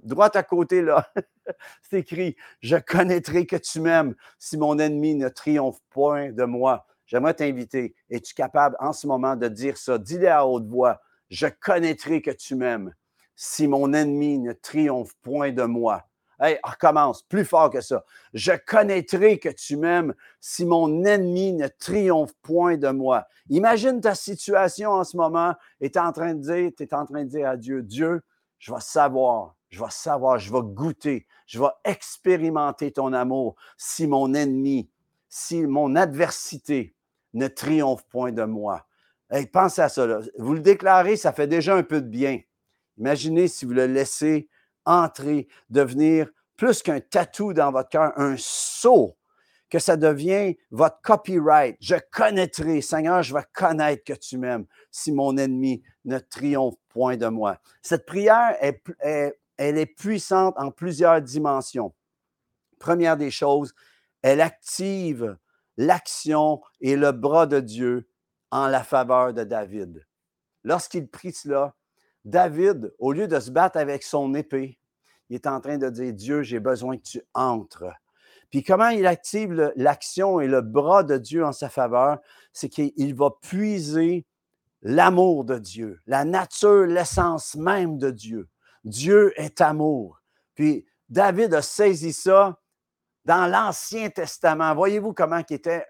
droit 0.00 0.30
à 0.34 0.42
côté 0.42 0.82
là. 0.82 1.10
C'est 1.88 2.00
écrit 2.00 2.36
Je 2.60 2.76
connaîtrai 2.76 3.46
que 3.46 3.56
tu 3.56 3.80
m'aimes 3.80 4.16
si 4.38 4.56
mon 4.56 4.78
ennemi 4.78 5.14
ne 5.14 5.28
triomphe 5.28 5.78
point 5.90 6.32
de 6.32 6.44
moi. 6.44 6.86
J'aimerais 7.06 7.34
t'inviter. 7.34 7.94
Es-tu 8.10 8.34
capable 8.34 8.76
en 8.80 8.92
ce 8.92 9.06
moment 9.06 9.36
de 9.36 9.46
dire 9.46 9.76
ça? 9.76 9.96
Dis-le 9.96 10.28
à 10.28 10.44
haute 10.44 10.66
voix. 10.66 11.00
Je 11.30 11.46
connaîtrai 11.46 12.20
que 12.20 12.32
tu 12.32 12.56
m'aimes 12.56 12.92
si 13.36 13.68
mon 13.68 13.92
ennemi 13.92 14.38
ne 14.38 14.52
triomphe 14.52 15.12
point 15.22 15.52
de 15.52 15.62
moi. 15.62 16.04
Hey, 16.40 16.58
recommence, 16.62 17.22
plus 17.22 17.44
fort 17.44 17.70
que 17.70 17.80
ça. 17.80 18.04
Je 18.34 18.52
connaîtrai 18.66 19.38
que 19.38 19.48
tu 19.48 19.76
m'aimes 19.76 20.14
si 20.40 20.66
mon 20.66 21.04
ennemi 21.04 21.54
ne 21.54 21.68
triomphe 21.68 22.34
point 22.42 22.76
de 22.76 22.88
moi. 22.88 23.26
Imagine 23.48 24.00
ta 24.00 24.14
situation 24.14 24.90
en 24.90 25.04
ce 25.04 25.16
moment 25.16 25.54
et 25.80 25.90
tu 25.90 25.98
es 25.98 26.02
en 26.02 26.12
train 26.12 26.34
de 26.34 26.40
dire, 26.40 26.70
tu 26.76 26.82
es 26.82 26.94
en 26.94 27.06
train 27.06 27.24
de 27.24 27.30
dire 27.30 27.48
à 27.48 27.56
Dieu, 27.56 27.82
Dieu, 27.82 28.22
je 28.58 28.72
vais 28.72 28.80
savoir 28.80 29.56
je 29.68 29.82
vais 29.82 29.90
savoir, 29.90 30.38
je 30.38 30.52
vais 30.52 30.62
goûter, 30.62 31.26
je 31.46 31.58
vais 31.58 31.68
expérimenter 31.84 32.92
ton 32.92 33.12
amour 33.12 33.56
si 33.76 34.06
mon 34.06 34.32
ennemi, 34.34 34.88
si 35.28 35.66
mon 35.66 35.96
adversité 35.96 36.94
ne 37.34 37.48
triomphe 37.48 38.06
point 38.08 38.32
de 38.32 38.44
moi. 38.44 38.86
Hey, 39.30 39.46
pensez 39.46 39.82
à 39.82 39.88
ça. 39.88 40.20
Vous 40.38 40.54
le 40.54 40.60
déclarez, 40.60 41.16
ça 41.16 41.32
fait 41.32 41.48
déjà 41.48 41.74
un 41.74 41.82
peu 41.82 42.00
de 42.00 42.08
bien. 42.08 42.40
Imaginez 42.96 43.48
si 43.48 43.64
vous 43.64 43.72
le 43.72 43.86
laissez 43.86 44.48
entrer, 44.86 45.48
devenir 45.68 46.28
plus 46.56 46.82
qu'un 46.82 47.00
tatou 47.00 47.52
dans 47.52 47.70
votre 47.70 47.90
cœur, 47.90 48.12
un 48.16 48.36
sceau, 48.38 49.16
que 49.68 49.78
ça 49.78 49.96
devient 49.96 50.56
votre 50.70 51.00
copyright. 51.02 51.76
Je 51.80 51.96
connaîtrai, 52.12 52.80
Seigneur, 52.80 53.22
je 53.22 53.34
vais 53.34 53.44
connaître 53.52 54.04
que 54.04 54.12
tu 54.12 54.38
m'aimes 54.38 54.66
si 54.90 55.12
mon 55.12 55.36
ennemi 55.36 55.82
ne 56.04 56.18
triomphe 56.18 56.76
point 56.88 57.16
de 57.16 57.26
moi. 57.26 57.58
Cette 57.82 58.06
prière 58.06 58.56
elle 58.60 59.78
est 59.78 59.86
puissante 59.86 60.54
en 60.56 60.70
plusieurs 60.70 61.20
dimensions. 61.20 61.94
Première 62.78 63.16
des 63.16 63.30
choses, 63.30 63.74
elle 64.22 64.40
active 64.40 65.36
l'action 65.76 66.62
et 66.80 66.96
le 66.96 67.12
bras 67.12 67.46
de 67.46 67.60
Dieu 67.60 68.08
en 68.50 68.68
la 68.68 68.84
faveur 68.84 69.34
de 69.34 69.44
David. 69.44 70.06
Lorsqu'il 70.62 71.08
prie 71.08 71.32
cela, 71.32 71.74
David, 72.26 72.92
au 72.98 73.12
lieu 73.12 73.28
de 73.28 73.38
se 73.38 73.52
battre 73.52 73.78
avec 73.78 74.02
son 74.02 74.34
épée, 74.34 74.80
il 75.30 75.36
est 75.36 75.46
en 75.46 75.60
train 75.60 75.78
de 75.78 75.88
dire, 75.88 76.12
Dieu, 76.12 76.42
j'ai 76.42 76.58
besoin 76.58 76.96
que 76.96 77.04
tu 77.04 77.22
entres. 77.34 77.84
Puis 78.50 78.64
comment 78.64 78.88
il 78.88 79.06
active 79.06 79.72
l'action 79.76 80.40
et 80.40 80.48
le 80.48 80.60
bras 80.60 81.04
de 81.04 81.18
Dieu 81.18 81.44
en 81.44 81.52
sa 81.52 81.68
faveur, 81.68 82.18
c'est 82.52 82.68
qu'il 82.68 83.14
va 83.14 83.30
puiser 83.42 84.26
l'amour 84.82 85.44
de 85.44 85.58
Dieu, 85.58 86.00
la 86.06 86.24
nature, 86.24 86.86
l'essence 86.86 87.54
même 87.54 87.96
de 87.96 88.10
Dieu. 88.10 88.48
Dieu 88.84 89.32
est 89.36 89.60
amour. 89.60 90.20
Puis 90.54 90.84
David 91.08 91.54
a 91.54 91.62
saisi 91.62 92.12
ça 92.12 92.58
dans 93.24 93.46
l'Ancien 93.46 94.10
Testament. 94.10 94.74
Voyez-vous 94.74 95.12
comment 95.12 95.42
il 95.48 95.54
était 95.54 95.86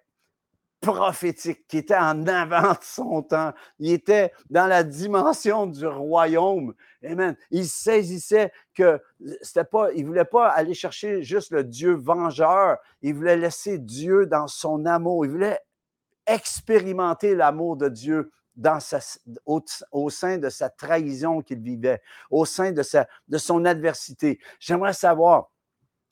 prophétique, 0.87 1.66
qui 1.66 1.79
était 1.79 1.96
en 1.96 2.27
avant 2.27 2.72
de 2.72 2.83
son 2.83 3.22
temps. 3.22 3.53
Il 3.79 3.92
était 3.92 4.33
dans 4.51 4.66
la 4.66 4.83
dimension 4.83 5.66
du 5.66 5.87
royaume. 5.87 6.75
Amen. 7.05 7.37
Il 7.51 7.66
saisissait 7.66 8.53
que 8.75 9.01
c'était 9.42 9.64
pas, 9.64 9.92
il 9.92 10.07
voulait 10.07 10.25
pas 10.25 10.49
aller 10.49 10.75
chercher 10.75 11.22
juste 11.22 11.51
le 11.53 11.64
Dieu 11.64 11.94
vengeur. 11.94 12.79
Il 13.03 13.14
voulait 13.14 13.37
laisser 13.37 13.79
Dieu 13.79 14.27
dans 14.27 14.46
son 14.46 14.87
amour. 14.87 15.25
Il 15.25 15.33
voulait 15.33 15.61
expérimenter 16.27 17.35
l'amour 17.35 17.77
de 17.77 17.88
Dieu 17.88 18.33
dans 18.57 18.79
au, 19.44 20.11
sein 20.11 20.38
de 20.38 20.49
sa 20.49 20.70
trahison 20.70 21.42
qu'il 21.42 21.61
vivait, 21.61 22.01
au 22.31 22.44
sein 22.44 22.72
de, 22.72 22.83
sa, 22.83 23.07
de 23.29 23.38
son 23.38 23.64
adversité. 23.66 24.40
J'aimerais 24.59 24.94
savoir, 24.94 25.51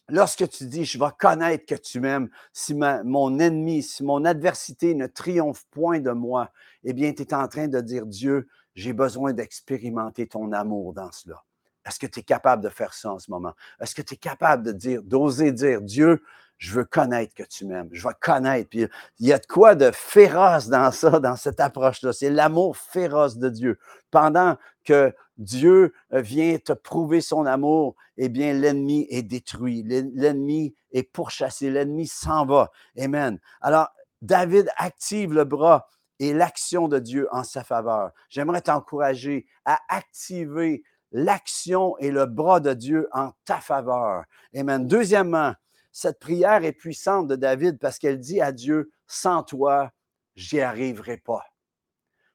lorsque 0.09 0.49
tu 0.49 0.67
dis, 0.67 0.85
je 0.85 0.99
vais 0.99 1.11
connaître 1.19 1.67
que 1.67 1.75
tu 1.75 2.01
m'aimes, 2.01 2.29
si 2.53 2.75
mon 2.75 3.39
ennemi, 3.39 3.83
si 3.83 4.05
mon 4.05 4.25
adversité 4.25 4.95
ne 4.95 5.07
triomphe 5.07 5.65
point 5.71 6.01
de 6.01 6.11
moi, 6.11 6.51
eh 6.85 6.93
bien, 6.93 7.13
tu 7.13 7.23
es 7.23 7.35
en 7.35 7.49
train 7.49 7.69
de 7.69 7.81
dire, 7.81 8.07
Dieu, 8.07 8.49
j'ai 8.75 8.93
besoin 8.93 9.33
d'expérimenter 9.33 10.27
ton 10.27 10.53
amour 10.53 10.93
dans 10.93 11.11
cela. 11.13 11.43
Est-ce 11.87 11.99
que 11.99 12.07
tu 12.07 12.21
es 12.21 12.23
capable 12.23 12.63
de 12.63 12.71
faire 12.71 12.95
ça 12.95 13.13
en 13.13 13.19
ce 13.19 13.31
moment? 13.31 13.53
Est-ce 13.81 13.95
que 13.95 14.03
tu 14.03 14.15
es 14.15 14.17
capable 14.17 14.63
de 14.63 14.73
dire, 14.73 15.03
d'oser 15.03 15.53
dire, 15.53 15.81
Dieu, 15.83 16.23
je 16.59 16.73
veux 16.73 16.85
connaître 16.85 17.35
que 17.35 17.43
tu 17.43 17.67
m'aimes. 17.67 17.89
Je 17.93 18.07
veux 18.07 18.15
connaître. 18.21 18.71
Il 18.75 18.89
y 19.21 19.33
a 19.33 19.39
de 19.39 19.47
quoi 19.47 19.75
de 19.75 19.91
féroce 19.93 20.69
dans 20.69 20.91
ça, 20.93 21.21
dans 21.21 21.37
cette 21.37 21.61
approche-là. 21.61 22.13
C'est 22.13 22.31
l'amour 22.31 22.77
féroce 22.77 23.37
de 23.37 23.49
Dieu. 23.49 23.79
Pendant 24.11 24.57
que 24.85 25.13
Dieu 25.37 25.93
vient 26.11 26.59
te 26.59 26.73
prouver 26.73 27.21
son 27.21 27.47
amour, 27.47 27.97
eh 28.17 28.29
bien, 28.29 28.53
l'ennemi 28.53 29.07
est 29.11 29.23
détruit. 29.23 29.83
L'ennemi 29.83 30.75
est 30.93 31.03
pourchassé. 31.03 31.71
L'ennemi 31.71 32.07
s'en 32.07 32.47
va. 32.47 32.71
Amen. 32.99 33.39
Alors, 33.61 33.89
David 34.23 34.71
active 34.77 35.33
le 35.33 35.45
bras 35.45 35.89
et 36.21 36.33
l'action 36.33 36.89
de 36.89 36.99
Dieu 36.99 37.29
en 37.33 37.43
sa 37.43 37.65
faveur. 37.65 38.13
J'aimerais 38.29 38.63
t'encourager 38.63 39.47
à 39.65 39.81
activer 39.89 40.83
l'action 41.11 41.99
et 41.99 42.11
le 42.11 42.27
bras 42.27 42.61
de 42.61 42.73
Dieu 42.73 43.09
en 43.13 43.33
ta 43.45 43.59
faveur. 43.59 44.25
Amen. 44.57 44.87
Deuxièmement, 44.87 45.55
cette 45.95 46.19
prière 46.19 46.65
est 46.65 46.73
puissante 46.73 47.29
de 47.29 47.37
David 47.37 47.79
parce 47.79 48.01
qu'elle 48.01 48.19
dit 48.19 48.41
à 48.41 48.51
Dieu, 48.51 48.91
sans 49.07 49.45
toi, 49.45 49.93
j'y 50.35 50.61
arriverai 50.61 51.19
pas. 51.19 51.45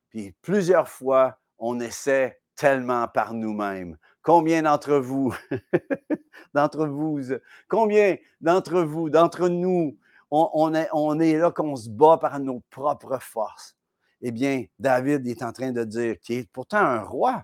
Puis 0.08 0.34
plusieurs 0.42 0.88
fois, 0.88 1.38
on 1.58 1.82
essaie 1.82 2.40
tellement 2.56 3.10
par 3.10 3.34
nous-mêmes. 3.34 3.98
Combien 4.22 4.62
d'entre 4.62 4.96
vous, 4.96 5.36
d'entre 6.54 6.88
vous, 6.88 7.20
combien 7.68 8.16
d'entre 8.40 8.82
vous, 8.82 9.10
d'entre 9.10 9.50
nous, 9.50 10.00
on, 10.32 10.74
est, 10.74 10.88
on 10.94 11.20
est 11.20 11.38
là 11.38 11.52
qu'on 11.52 11.76
se 11.76 11.90
bat 11.90 12.18
par 12.18 12.40
nos 12.40 12.62
propres 12.70 13.20
forces? 13.22 13.76
Eh 14.22 14.32
bien, 14.32 14.64
David 14.80 15.28
est 15.28 15.44
en 15.44 15.52
train 15.52 15.74
de 15.74 15.84
dire 15.84 16.18
qu'il 16.22 16.38
est 16.38 16.52
pourtant 16.52 16.78
un 16.78 17.02
roi, 17.02 17.44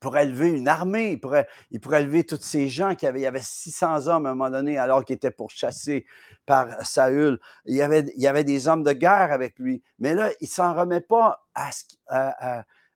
pourrait 0.00 0.24
élever 0.24 0.48
une 0.48 0.66
armée, 0.66 1.12
il 1.12 1.20
pourrait, 1.20 1.46
il 1.70 1.80
pourrait 1.80 2.02
élever 2.02 2.24
tous 2.24 2.40
ces 2.40 2.68
gens 2.68 2.94
qui 2.94 3.06
avaient, 3.06 3.20
il 3.20 3.24
y 3.24 3.26
avait 3.26 3.42
600 3.42 4.08
hommes 4.08 4.26
à 4.26 4.30
un 4.30 4.34
moment 4.34 4.50
donné 4.50 4.78
alors 4.78 5.04
qu'il 5.04 5.16
était 5.16 5.30
pourchassé 5.30 6.06
par 6.46 6.84
Saül. 6.84 7.38
Il 7.66 7.76
y, 7.76 7.82
avait, 7.82 8.06
il 8.16 8.22
y 8.22 8.26
avait 8.26 8.44
des 8.44 8.66
hommes 8.66 8.82
de 8.82 8.92
guerre 8.92 9.30
avec 9.30 9.58
lui. 9.58 9.82
Mais 9.98 10.14
là, 10.14 10.30
il 10.40 10.44
ne 10.44 10.48
s'en 10.48 10.74
remet 10.74 11.02
pas 11.02 11.44
à, 11.54 11.70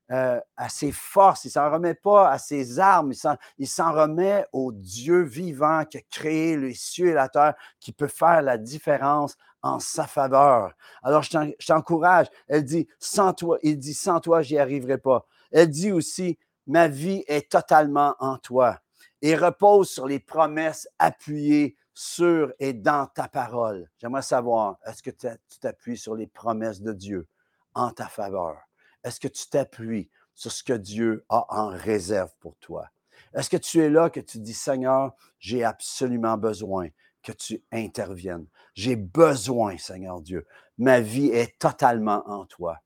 à, 0.09 0.69
ses 0.69 0.91
forces, 0.91 1.45
il 1.45 1.49
ne 1.49 1.51
s'en 1.51 1.71
remet 1.71 1.93
pas 1.93 2.29
à 2.29 2.37
ses 2.37 2.79
armes, 2.79 3.13
il 3.57 3.67
s'en 3.67 3.93
remet 3.93 4.45
au 4.51 4.71
Dieu 4.71 5.21
vivant 5.21 5.85
qui 5.85 5.97
a 5.97 6.01
créé 6.11 6.57
les 6.57 6.73
cieux 6.73 7.09
et 7.09 7.13
la 7.13 7.29
terre, 7.29 7.53
qui 7.79 7.91
peut 7.91 8.07
faire 8.07 8.41
la 8.41 8.57
différence 8.57 9.37
en 9.61 9.79
sa 9.79 10.05
faveur. 10.05 10.73
Alors, 11.01 11.23
je 11.23 11.65
t'encourage. 11.65 12.27
Elle 12.47 12.63
dit, 12.63 12.87
sans 12.99 13.33
toi, 13.33 13.57
il 13.63 13.79
dit, 13.79 13.95
sans 13.95 14.19
toi, 14.19 14.43
j'y 14.43 14.59
arriverai 14.59 14.99
pas. 14.99 15.25
Elle 15.51 15.69
dit 15.69 15.91
aussi, 15.91 16.37
ma 16.67 16.87
vie 16.87 17.23
est 17.27 17.51
totalement 17.51 18.15
en 18.19 18.37
toi 18.37 18.79
et 19.21 19.35
repose 19.35 19.89
sur 19.89 20.07
les 20.07 20.19
promesses 20.19 20.87
appuyées 20.99 21.77
sur 21.93 22.53
et 22.59 22.73
dans 22.73 23.07
ta 23.07 23.27
parole. 23.27 23.89
J'aimerais 23.97 24.21
savoir, 24.21 24.77
est-ce 24.85 25.01
que 25.01 25.11
tu 25.11 25.59
t'appuies 25.59 25.97
sur 25.97 26.15
les 26.15 26.27
promesses 26.27 26.81
de 26.81 26.91
Dieu 26.91 27.27
en 27.73 27.91
ta 27.91 28.07
faveur? 28.07 28.57
Est-ce 29.03 29.19
que 29.19 29.27
tu 29.27 29.47
t'appuies 29.47 30.09
sur 30.33 30.51
ce 30.51 30.63
que 30.63 30.73
Dieu 30.73 31.25
a 31.29 31.45
en 31.49 31.67
réserve 31.69 32.31
pour 32.39 32.55
toi? 32.57 32.89
Est-ce 33.33 33.49
que 33.49 33.57
tu 33.57 33.79
es 33.79 33.89
là 33.89 34.09
que 34.09 34.19
tu 34.19 34.39
dis, 34.39 34.53
Seigneur, 34.53 35.13
j'ai 35.39 35.63
absolument 35.63 36.37
besoin 36.37 36.89
que 37.25 37.31
tu 37.31 37.61
interviennes. 37.71 38.45
J'ai 38.73 38.95
besoin, 38.95 39.77
Seigneur 39.77 40.21
Dieu. 40.21 40.45
Ma 40.77 41.01
vie 41.01 41.27
est 41.27 41.57
totalement 41.59 42.23
en 42.29 42.45
toi. 42.45 42.77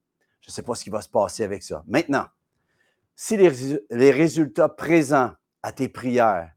Je 0.41 0.49
ne 0.49 0.53
sais 0.53 0.63
pas 0.63 0.75
ce 0.75 0.83
qui 0.83 0.89
va 0.89 1.01
se 1.01 1.09
passer 1.09 1.43
avec 1.43 1.61
ça. 1.61 1.83
Maintenant, 1.87 2.25
si 3.21 3.35
les, 3.35 4.11
résultats 4.11 4.69
présents 4.69 5.33
à 5.61 5.73
tes 5.73 5.89
prières 5.89 6.53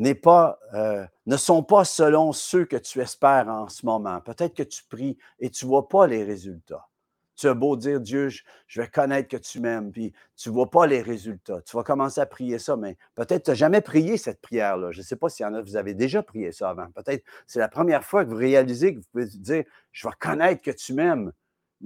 euh, 0.00 1.04
ne 1.26 1.36
sont 1.36 1.64
pas 1.64 1.84
selon 1.84 2.32
ceux 2.32 2.64
que 2.64 2.76
tu 2.76 3.00
espères 3.00 3.48
en 3.48 3.68
ce 3.68 3.84
moment, 3.84 4.20
peut-être 4.20 4.54
que 4.54 4.62
tu 4.62 4.84
pries 4.88 5.18
et 5.40 5.50
tu 5.50 5.64
ne 5.64 5.70
vois 5.70 5.88
pas 5.88 6.06
les 6.06 6.22
résultats. 6.22 6.86
Tu 7.34 7.48
as 7.48 7.54
beau 7.54 7.76
dire, 7.76 8.00
Dieu, 8.00 8.28
je, 8.28 8.80
vais 8.80 8.86
connaître 8.86 9.28
que 9.28 9.36
tu 9.38 9.58
m'aimes, 9.58 9.90
puis 9.90 10.12
tu 10.36 10.50
ne 10.50 10.54
vois 10.54 10.70
pas 10.70 10.86
les 10.86 11.02
résultats. 11.02 11.62
Tu 11.62 11.76
vas 11.76 11.82
commencer 11.82 12.20
à 12.20 12.26
prier 12.26 12.60
ça, 12.60 12.76
mais 12.76 12.96
peut-être 13.16 13.46
tu 13.46 13.50
n'as 13.50 13.56
jamais 13.56 13.80
prié 13.80 14.18
cette 14.18 14.40
prière-là. 14.40 14.92
Je 14.92 14.98
ne 14.98 15.04
sais 15.04 15.16
pas 15.16 15.28
s'il 15.28 15.46
y 15.46 15.48
en 15.48 15.54
a, 15.54 15.62
vous 15.62 15.74
avez 15.74 15.94
déjà 15.94 16.22
prié 16.22 16.52
ça 16.52 16.70
avant. 16.70 16.92
Peut-être 16.92 17.24
c'est 17.48 17.58
la 17.58 17.68
première 17.68 18.04
fois 18.04 18.24
que 18.24 18.30
vous 18.30 18.36
réalisez 18.36 18.94
que 18.94 18.98
vous 19.00 19.06
pouvez 19.10 19.26
dire, 19.26 19.64
je 19.90 20.06
vais 20.06 20.14
connaître 20.20 20.62
que 20.62 20.70
tu 20.70 20.94
m'aimes. 20.94 21.32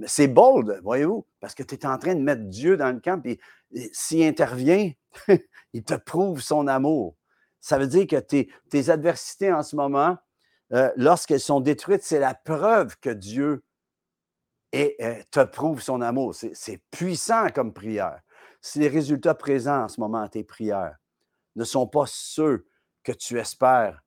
C'est 0.05 0.27
bold, 0.27 0.79
voyez-vous, 0.83 1.25
parce 1.39 1.53
que 1.53 1.63
tu 1.63 1.75
es 1.75 1.85
en 1.85 1.97
train 1.97 2.15
de 2.15 2.21
mettre 2.21 2.43
Dieu 2.43 2.77
dans 2.77 2.91
le 2.91 2.99
camp, 2.99 3.21
puis 3.21 3.39
s'il 3.91 4.23
intervient, 4.23 4.91
il 5.73 5.83
te 5.83 5.93
prouve 5.93 6.41
son 6.41 6.67
amour. 6.67 7.15
Ça 7.59 7.77
veut 7.77 7.87
dire 7.87 8.07
que 8.07 8.17
tes, 8.17 8.89
adversités 8.89 9.53
en 9.53 9.63
ce 9.63 9.75
moment, 9.75 10.17
euh, 10.73 10.91
lorsqu'elles 10.95 11.39
sont 11.39 11.61
détruites, 11.61 12.03
c'est 12.03 12.19
la 12.19 12.33
preuve 12.33 12.97
que 12.99 13.11
Dieu 13.11 13.63
euh, 14.75 15.23
te 15.29 15.43
prouve 15.43 15.81
son 15.81 16.01
amour. 16.01 16.33
C'est 16.35 16.81
puissant 16.89 17.49
comme 17.49 17.73
prière. 17.73 18.21
Si 18.59 18.79
les 18.79 18.87
résultats 18.87 19.35
présents 19.35 19.83
en 19.83 19.87
ce 19.87 19.99
moment 19.99 20.21
à 20.21 20.29
tes 20.29 20.43
prières 20.43 20.97
ne 21.55 21.63
sont 21.63 21.87
pas 21.87 22.05
ceux 22.07 22.65
que 23.03 23.11
tu 23.11 23.39
espères 23.39 24.03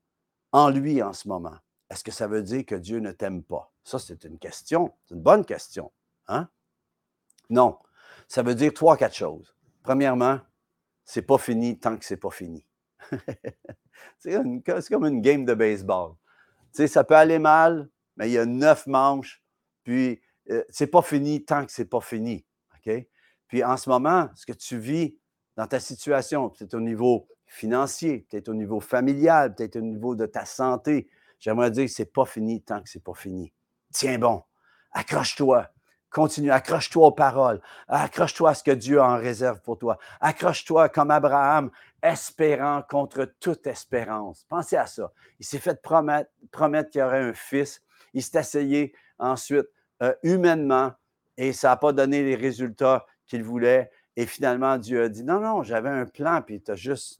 en 0.51 0.69
lui 0.69 1.01
en 1.01 1.13
ce 1.13 1.27
moment, 1.27 1.55
est-ce 1.89 2.03
que 2.03 2.11
ça 2.11 2.27
veut 2.27 2.43
dire 2.43 2.65
que 2.65 2.75
Dieu 2.75 2.99
ne 2.99 3.11
t'aime 3.11 3.43
pas? 3.43 3.71
Ça, 3.87 3.99
c'est 3.99 4.25
une 4.25 4.37
question, 4.37 4.93
c'est 5.05 5.15
une 5.15 5.21
bonne 5.21 5.45
question. 5.45 5.93
Hein? 6.27 6.49
Non. 7.49 7.79
Ça 8.27 8.43
veut 8.43 8.53
dire 8.53 8.73
trois, 8.73 8.97
quatre 8.97 9.15
choses. 9.15 9.55
Premièrement, 9.81 10.41
c'est 11.05 11.21
pas 11.21 11.37
fini 11.37 11.79
tant 11.79 11.95
que 11.95 12.03
c'est 12.03 12.17
pas 12.17 12.29
fini. 12.29 12.65
c'est 14.19 14.33
comme 14.89 15.05
une 15.05 15.21
game 15.21 15.45
de 15.45 15.53
baseball. 15.53 16.15
Ça 16.73 17.05
peut 17.05 17.15
aller 17.15 17.39
mal, 17.39 17.89
mais 18.17 18.27
il 18.29 18.33
y 18.33 18.37
a 18.37 18.45
neuf 18.45 18.87
manches, 18.87 19.41
puis 19.85 20.19
euh, 20.49 20.65
c'est 20.67 20.87
pas 20.87 21.01
fini 21.01 21.45
tant 21.45 21.65
que 21.65 21.71
c'est 21.71 21.85
pas 21.85 22.01
fini. 22.01 22.45
Puis 23.47 23.63
en 23.63 23.77
ce 23.77 23.89
moment, 23.89 24.27
ce 24.35 24.45
que 24.45 24.51
tu 24.51 24.77
vis 24.77 25.17
dans 25.55 25.65
ta 25.65 25.79
situation, 25.79 26.49
peut-être 26.49 26.73
au 26.73 26.81
niveau 26.81 27.29
financier, 27.45 28.27
peut-être 28.29 28.49
au 28.49 28.53
niveau 28.53 28.81
familial, 28.81 29.55
peut-être 29.55 29.77
au 29.77 29.81
niveau 29.81 30.13
de 30.13 30.25
ta 30.25 30.43
santé, 30.43 31.09
j'aimerais 31.39 31.71
dire 31.71 31.85
que 31.85 31.91
c'est 31.91 32.11
pas 32.11 32.25
fini 32.25 32.61
tant 32.61 32.83
que 32.83 32.89
c'est 32.89 33.01
pas 33.01 33.13
fini 33.13 33.53
tiens 33.97 34.19
bon, 34.19 34.43
accroche-toi, 34.91 35.69
continue, 36.11 36.51
accroche-toi 36.51 37.07
aux 37.07 37.11
paroles, 37.11 37.59
accroche-toi 37.87 38.51
à 38.51 38.53
ce 38.53 38.63
que 38.63 38.71
Dieu 38.71 39.01
en 39.01 39.17
réserve 39.17 39.59
pour 39.61 39.79
toi, 39.79 39.97
accroche-toi 40.21 40.89
comme 40.89 41.09
Abraham, 41.09 41.71
espérant 42.03 42.83
contre 42.83 43.25
toute 43.39 43.65
espérance. 43.65 44.45
Pensez 44.49 44.77
à 44.77 44.85
ça. 44.85 45.11
Il 45.39 45.45
s'est 45.47 45.57
fait 45.57 45.81
promettre, 45.81 46.29
qu'il 46.91 47.01
y 47.01 47.03
aurait 47.03 47.23
un 47.23 47.33
fils. 47.33 47.81
Il 48.13 48.21
s'est 48.21 48.39
essayé 48.39 48.93
ensuite 49.17 49.65
euh, 50.03 50.13
humainement 50.21 50.91
et 51.35 51.51
ça 51.51 51.69
n'a 51.69 51.77
pas 51.77 51.91
donné 51.91 52.23
les 52.23 52.35
résultats 52.35 53.07
qu'il 53.25 53.43
voulait. 53.43 53.89
Et 54.15 54.27
finalement, 54.27 54.77
Dieu 54.77 55.03
a 55.03 55.09
dit, 55.09 55.23
non, 55.23 55.39
non, 55.39 55.63
j'avais 55.63 55.89
un 55.89 56.05
plan, 56.05 56.43
puis 56.43 56.61
tu 56.61 56.69
as 56.69 56.75
juste, 56.75 57.19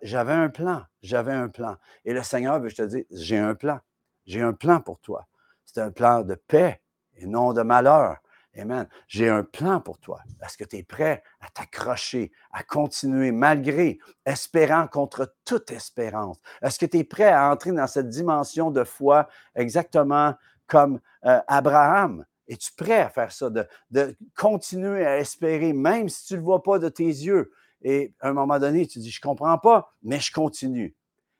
j'avais 0.00 0.32
un 0.32 0.48
plan, 0.48 0.84
j'avais 1.02 1.32
un 1.32 1.48
plan. 1.48 1.76
Et 2.06 2.14
le 2.14 2.22
Seigneur 2.22 2.60
veut 2.60 2.72
te 2.72 2.82
dire, 2.82 3.04
j'ai 3.10 3.38
un 3.38 3.54
plan, 3.54 3.80
j'ai 4.26 4.40
un 4.40 4.54
plan 4.54 4.80
pour 4.80 4.98
toi. 5.00 5.26
C'est 5.74 5.80
un 5.80 5.90
plan 5.90 6.22
de 6.22 6.36
paix 6.36 6.80
et 7.16 7.26
non 7.26 7.52
de 7.52 7.62
malheur. 7.62 8.18
Amen. 8.56 8.86
J'ai 9.08 9.28
un 9.28 9.42
plan 9.42 9.80
pour 9.80 9.98
toi. 9.98 10.20
Est-ce 10.40 10.56
que 10.56 10.62
tu 10.62 10.76
es 10.76 10.84
prêt 10.84 11.24
à 11.40 11.48
t'accrocher, 11.48 12.30
à 12.52 12.62
continuer 12.62 13.32
malgré, 13.32 13.98
espérant 14.24 14.86
contre 14.86 15.34
toute 15.44 15.72
espérance? 15.72 16.38
Est-ce 16.62 16.78
que 16.78 16.86
tu 16.86 16.98
es 16.98 17.04
prêt 17.04 17.32
à 17.32 17.50
entrer 17.50 17.72
dans 17.72 17.88
cette 17.88 18.08
dimension 18.08 18.70
de 18.70 18.84
foi 18.84 19.28
exactement 19.56 20.34
comme 20.68 21.00
euh, 21.24 21.40
Abraham? 21.48 22.24
Es-tu 22.46 22.72
prêt 22.74 23.00
à 23.00 23.08
faire 23.08 23.32
ça, 23.32 23.50
de, 23.50 23.66
de, 23.90 24.16
continuer 24.36 25.04
à 25.04 25.18
espérer, 25.18 25.72
même 25.72 26.08
si 26.08 26.26
tu 26.26 26.34
ne 26.34 26.38
le 26.38 26.44
vois 26.44 26.62
pas 26.62 26.78
de 26.78 26.88
tes 26.88 27.02
yeux? 27.02 27.50
Et 27.82 28.14
à 28.20 28.28
un 28.28 28.32
moment 28.32 28.60
donné, 28.60 28.86
tu 28.86 29.00
dis, 29.00 29.10
je 29.10 29.18
ne 29.18 29.28
comprends 29.28 29.58
pas, 29.58 29.92
mais 30.04 30.20
je 30.20 30.30
continue. 30.30 30.94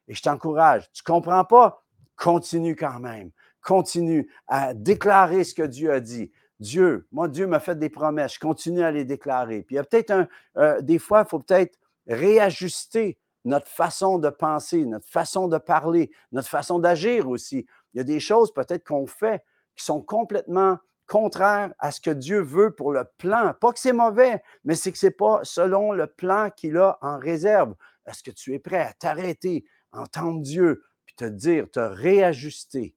Et 0.08 0.14
je 0.14 0.22
t'encourage. 0.22 0.90
Tu 0.92 1.02
ne 1.06 1.14
comprends 1.14 1.44
pas? 1.44 1.84
Continue 2.16 2.74
quand 2.74 2.98
même 2.98 3.30
continue 3.64 4.30
à 4.46 4.74
déclarer 4.74 5.42
ce 5.42 5.54
que 5.54 5.62
Dieu 5.62 5.92
a 5.92 6.00
dit. 6.00 6.30
Dieu, 6.60 7.08
moi, 7.10 7.26
Dieu 7.28 7.46
m'a 7.46 7.58
fait 7.58 7.78
des 7.78 7.90
promesses, 7.90 8.34
je 8.34 8.38
continue 8.38 8.82
à 8.82 8.92
les 8.92 9.04
déclarer. 9.04 9.62
Puis 9.62 9.74
il 9.74 9.76
y 9.76 9.80
a 9.80 9.84
peut-être 9.84 10.12
un, 10.12 10.28
euh, 10.56 10.80
des 10.80 10.98
fois, 10.98 11.24
il 11.26 11.28
faut 11.28 11.40
peut-être 11.40 11.76
réajuster 12.06 13.18
notre 13.44 13.66
façon 13.66 14.18
de 14.18 14.30
penser, 14.30 14.84
notre 14.84 15.08
façon 15.08 15.48
de 15.48 15.58
parler, 15.58 16.10
notre 16.32 16.48
façon 16.48 16.78
d'agir 16.78 17.28
aussi. 17.28 17.66
Il 17.92 17.98
y 17.98 18.00
a 18.00 18.04
des 18.04 18.20
choses 18.20 18.52
peut-être 18.52 18.84
qu'on 18.84 19.06
fait 19.06 19.42
qui 19.76 19.84
sont 19.84 20.00
complètement 20.00 20.78
contraires 21.06 21.72
à 21.78 21.90
ce 21.90 22.00
que 22.00 22.10
Dieu 22.10 22.40
veut 22.40 22.70
pour 22.70 22.92
le 22.92 23.04
plan. 23.18 23.52
Pas 23.60 23.72
que 23.72 23.78
c'est 23.78 23.92
mauvais, 23.92 24.42
mais 24.64 24.74
c'est 24.74 24.92
que 24.92 24.98
ce 24.98 25.06
n'est 25.06 25.12
pas 25.12 25.40
selon 25.42 25.92
le 25.92 26.06
plan 26.06 26.50
qu'il 26.50 26.78
a 26.78 26.98
en 27.02 27.18
réserve. 27.18 27.74
Est-ce 28.06 28.22
que 28.22 28.30
tu 28.30 28.54
es 28.54 28.58
prêt 28.58 28.78
à 28.78 28.92
t'arrêter, 28.92 29.64
entendre 29.92 30.40
Dieu, 30.40 30.84
puis 31.04 31.14
te 31.16 31.24
dire, 31.24 31.70
te 31.70 31.80
réajuster, 31.80 32.94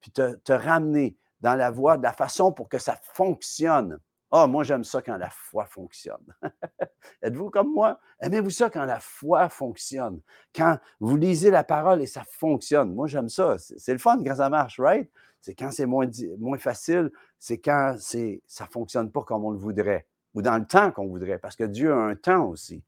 puis 0.00 0.10
te, 0.10 0.52
ramener 0.52 1.16
dans 1.40 1.54
la 1.54 1.70
voie, 1.70 1.96
de 1.96 2.02
la 2.02 2.12
façon 2.12 2.52
pour 2.52 2.68
que 2.68 2.78
ça 2.78 2.98
fonctionne 3.14 3.98
Ah, 4.30 4.46
moi, 4.46 4.64
j'aime 4.64 4.84
ça 4.84 5.02
quand 5.02 5.16
la 5.16 5.30
foi 5.30 5.64
fonctionne. 5.66 6.34
Êtes-vous 7.22 7.50
comme 7.50 7.72
moi? 7.72 7.98
Aimez-vous 8.20 8.50
ça 8.50 8.70
quand 8.70 8.84
la 8.84 9.00
foi 9.00 9.48
fonctionne? 9.48 10.20
Quand 10.54 10.78
vous 11.00 11.16
lisez 11.16 11.50
la 11.50 11.64
parole 11.64 12.02
et 12.02 12.06
ça 12.06 12.24
fonctionne. 12.24 12.94
Moi, 12.94 13.08
j'aime 13.08 13.28
ça. 13.28 13.56
C'est 13.58 13.92
le 13.92 13.98
fun 13.98 14.22
quand 14.24 14.36
ça 14.36 14.48
marche, 14.50 14.78
right? 14.78 15.10
C'est 15.40 15.54
quand 15.54 15.70
c'est 15.70 15.86
moins, 15.86 16.06
moins 16.38 16.58
facile, 16.58 17.10
c'est 17.38 17.58
quand 17.58 17.96
ça 17.98 18.18
ne 18.18 18.70
fonctionne 18.70 19.10
pas 19.10 19.22
comme 19.22 19.44
on 19.44 19.50
le 19.50 19.58
voudrait 19.58 20.06
ou 20.34 20.42
dans 20.42 20.56
le 20.58 20.66
temps 20.66 20.90
qu'on 20.92 21.08
voudrait, 21.08 21.38
parce 21.38 21.56
que 21.56 21.64
Dieu 21.64 21.92
a 21.92 21.96
un 21.96 22.14
temps 22.14 22.46
aussi. 22.46 22.82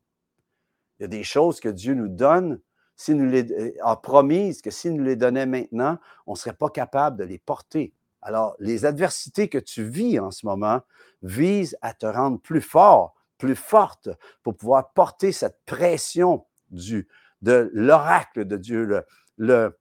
Il 0.99 1.03
y 1.03 1.05
a 1.05 1.09
des 1.09 1.25
choses 1.25 1.61
que 1.61 1.69
Dieu 1.69 1.95
nous 1.95 2.09
donne, 2.09 2.61
s'il 3.03 3.17
nous 3.17 3.29
les 3.29 3.51
euh, 3.53 3.73
a 3.83 3.97
promises 3.97 4.63
que 4.63 4.71
s'il 4.71 4.95
nous 4.95 5.05
les 5.05 5.17
donnait 5.17 5.47
maintenant, 5.47 5.99
on 6.27 6.33
ne 6.33 6.37
serait 6.37 6.55
pas 6.55 6.71
capable 6.71 7.17
de 7.19 7.25
les 7.25 7.39
porter. 7.39 7.93
Alors, 8.23 8.55
les 8.61 8.85
adversités 8.85 9.49
que 9.49 9.59
tu 9.59 9.83
vis 9.83 10.21
en 10.21 10.31
ce 10.31 10.47
moment 10.47 10.81
visent 11.23 11.77
à 11.83 11.95
te 11.95 12.07
rendre 12.07 12.39
plus 12.39 12.61
fort, 12.61 13.15
plus 13.39 13.57
forte 13.57 14.09
pour 14.45 14.57
pouvoir 14.57 14.93
porter 14.93 15.33
cette 15.33 15.59
pression 15.67 16.47
du, 16.71 17.09
de 17.43 17.71
l'oracle 17.73 18.45
de 18.45 18.57
Dieu, 18.57 18.85
le, 18.85 19.05
le, 19.37 19.77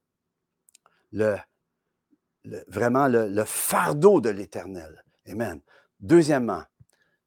le, 1.12 2.64
vraiment 2.66 3.06
le, 3.06 3.44
fardeau 3.44 4.20
de 4.20 4.30
l'Éternel. 4.30 5.04
Amen. 5.28 5.60
Deuxièmement, 6.00 6.64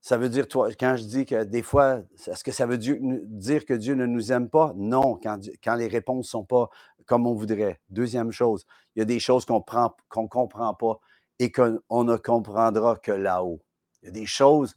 ça 0.05 0.17
veut 0.17 0.29
dire, 0.29 0.47
toi, 0.47 0.69
quand 0.79 0.97
je 0.97 1.03
dis 1.03 1.25
que 1.25 1.43
des 1.45 1.63
fois, 1.63 2.03
est-ce 2.27 2.43
que 2.43 2.51
ça 2.51 2.67
veut 2.67 2.77
dire 2.77 3.65
que 3.65 3.73
Dieu 3.73 3.95
ne 3.95 4.05
nous 4.05 4.31
aime 4.31 4.51
pas? 4.51 4.71
Non, 4.75 5.15
quand, 5.15 5.39
quand 5.63 5.73
les 5.73 5.87
réponses 5.87 6.27
ne 6.27 6.29
sont 6.29 6.45
pas 6.45 6.69
comme 7.07 7.25
on 7.25 7.33
voudrait. 7.33 7.81
Deuxième 7.89 8.31
chose, 8.31 8.67
il 8.95 8.99
y 8.99 9.01
a 9.01 9.05
des 9.05 9.19
choses 9.19 9.45
qu'on 9.45 9.63
ne 9.65 10.27
comprend 10.27 10.73
pas 10.75 10.99
et 11.39 11.51
qu'on 11.51 12.03
ne 12.03 12.17
comprendra 12.17 12.97
que 12.97 13.11
là-haut. 13.11 13.63
Il 14.03 14.05
y 14.05 14.09
a 14.09 14.11
des 14.11 14.27
choses 14.27 14.75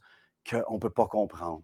qu'on 0.49 0.73
ne 0.73 0.79
peut 0.79 0.89
pas 0.89 1.05
comprendre. 1.05 1.61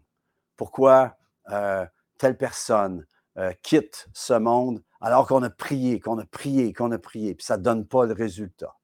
Pourquoi 0.57 1.17
euh, 1.49 1.87
telle 2.19 2.37
personne 2.37 3.07
euh, 3.39 3.51
quitte 3.63 4.07
ce 4.13 4.33
monde 4.33 4.83
alors 5.01 5.25
qu'on 5.25 5.41
a 5.41 5.49
prié, 5.49 5.99
qu'on 5.99 6.19
a 6.19 6.25
prié, 6.25 6.71
qu'on 6.71 6.91
a 6.91 6.99
prié, 6.99 7.33
puis 7.33 7.47
ça 7.47 7.57
ne 7.57 7.63
donne 7.63 7.87
pas 7.87 8.05
le 8.05 8.13
résultat. 8.13 8.75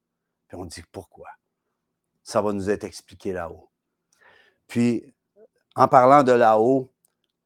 Puis 0.48 0.58
on 0.58 0.66
dit 0.66 0.82
pourquoi? 0.92 1.28
Ça 2.24 2.42
va 2.42 2.52
nous 2.52 2.72
être 2.72 2.84
expliqué 2.84 3.32
là-haut. 3.32 3.71
Puis, 4.72 5.04
en 5.76 5.90
parlant 5.90 6.24
de 6.24 6.32
là-haut, 6.32 6.90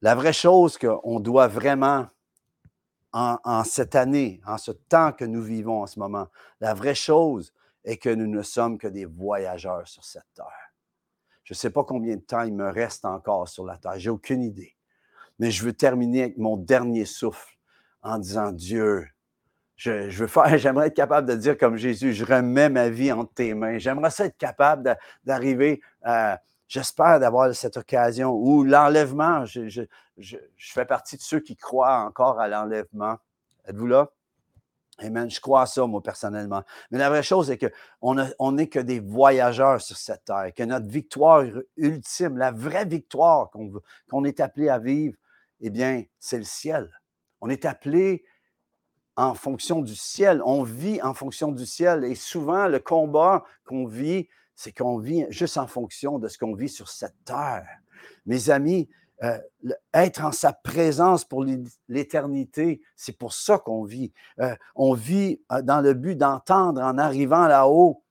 la 0.00 0.14
vraie 0.14 0.32
chose 0.32 0.78
qu'on 0.78 1.18
doit 1.18 1.48
vraiment, 1.48 2.06
en, 3.12 3.64
cette 3.64 3.96
année, 3.96 4.40
en 4.46 4.58
ce 4.58 4.70
temps 4.70 5.10
que 5.10 5.24
nous 5.24 5.42
vivons 5.42 5.82
en 5.82 5.88
ce 5.88 5.98
moment, 5.98 6.28
la 6.60 6.72
vraie 6.72 6.94
chose 6.94 7.52
est 7.82 7.96
que 7.96 8.10
nous 8.10 8.28
ne 8.28 8.42
sommes 8.42 8.78
que 8.78 8.86
des 8.86 9.06
voyageurs 9.06 9.88
sur 9.88 10.04
cette 10.04 10.32
terre. 10.36 10.72
Je 11.42 11.52
ne 11.52 11.56
sais 11.56 11.70
pas 11.70 11.82
combien 11.82 12.14
de 12.14 12.20
temps 12.20 12.42
il 12.42 12.54
me 12.54 12.70
reste 12.70 13.04
encore 13.04 13.48
sur 13.48 13.64
la 13.64 13.76
terre, 13.76 13.98
j'ai 13.98 14.10
aucune 14.10 14.44
idée. 14.44 14.76
Mais 15.40 15.50
je 15.50 15.64
veux 15.64 15.72
terminer 15.72 16.22
avec 16.22 16.38
mon 16.38 16.56
dernier 16.56 17.06
souffle 17.06 17.58
en 18.02 18.18
disant 18.18 18.52
Dieu, 18.52 19.08
je, 19.74 20.10
veux 20.10 20.28
faire, 20.28 20.56
j'aimerais 20.58 20.86
être 20.86 20.94
capable 20.94 21.28
de 21.28 21.34
dire 21.34 21.58
comme 21.58 21.76
Jésus, 21.76 22.12
je 22.12 22.24
remets 22.24 22.68
ma 22.68 22.88
vie 22.88 23.10
entre 23.10 23.34
tes 23.34 23.52
mains. 23.52 23.78
J'aimerais 23.78 24.12
ça 24.12 24.26
être 24.26 24.38
capable 24.38 24.96
d'arriver, 25.24 25.80
j'espère 26.68 27.20
d'avoir 27.20 27.54
cette 27.54 27.76
occasion 27.76 28.32
où 28.32 28.64
l'enlèvement, 28.64 29.44
je, 29.44 29.86
fais 30.56 30.84
partie 30.84 31.16
de 31.16 31.22
ceux 31.22 31.40
qui 31.40 31.56
croient 31.56 32.00
encore 32.00 32.40
à 32.40 32.48
l'enlèvement. 32.48 33.16
Êtes-vous 33.66 33.86
là? 33.86 34.10
Amen. 34.98 35.30
Je 35.30 35.40
crois 35.40 35.62
à 35.62 35.66
ça, 35.66 35.86
moi, 35.86 36.02
personnellement. 36.02 36.62
Mais 36.90 36.98
la 36.98 37.10
vraie 37.10 37.22
chose 37.22 37.50
est 37.50 37.58
qu'on 37.58 38.52
n'est 38.52 38.68
que 38.68 38.78
des 38.78 39.00
voyageurs 39.00 39.80
sur 39.80 39.96
cette 39.96 40.24
terre, 40.24 40.52
que 40.56 40.62
notre 40.62 40.88
victoire 40.88 41.44
ultime, 41.76 42.38
la 42.38 42.50
vraie 42.50 42.86
victoire 42.86 43.50
qu'on 44.08 44.24
est 44.24 44.40
appelé 44.40 44.70
à 44.70 44.78
vivre, 44.78 45.16
eh 45.60 45.70
bien, 45.70 46.02
c'est 46.18 46.38
le 46.38 46.44
ciel. 46.44 46.90
On 47.40 47.50
est 47.50 47.66
appelé 47.66 48.24
en 49.16 49.34
fonction 49.34 49.82
du 49.82 49.94
ciel. 49.94 50.40
On 50.44 50.62
vit 50.62 51.00
en 51.02 51.12
fonction 51.12 51.52
du 51.52 51.66
ciel. 51.66 52.04
Et 52.04 52.14
souvent, 52.14 52.66
le 52.66 52.78
combat 52.78 53.44
qu'on 53.66 53.86
vit, 53.86 54.28
c'est 54.56 54.72
qu'on 54.72 54.98
vit 54.98 55.26
juste 55.28 55.58
en 55.58 55.66
fonction 55.66 56.18
de 56.18 56.28
ce 56.28 56.38
qu'on 56.38 56.54
vit 56.54 56.68
sur 56.68 56.88
cette 56.88 57.14
terre. 57.24 57.68
Mes 58.24 58.50
amis, 58.50 58.88
euh, 59.22 59.38
être 59.94 60.24
en 60.24 60.32
sa 60.32 60.52
présence 60.52 61.24
pour 61.24 61.44
l'éternité, 61.88 62.82
c'est 62.96 63.16
pour 63.16 63.32
ça 63.32 63.58
qu'on 63.58 63.84
vit. 63.84 64.12
Euh, 64.40 64.54
on 64.74 64.92
vit 64.94 65.40
euh, 65.52 65.62
dans 65.62 65.80
le 65.80 65.94
but 65.94 66.16
d'entendre 66.16 66.82
en 66.82 66.98
arrivant 66.98 67.46
là-haut, 67.46 68.02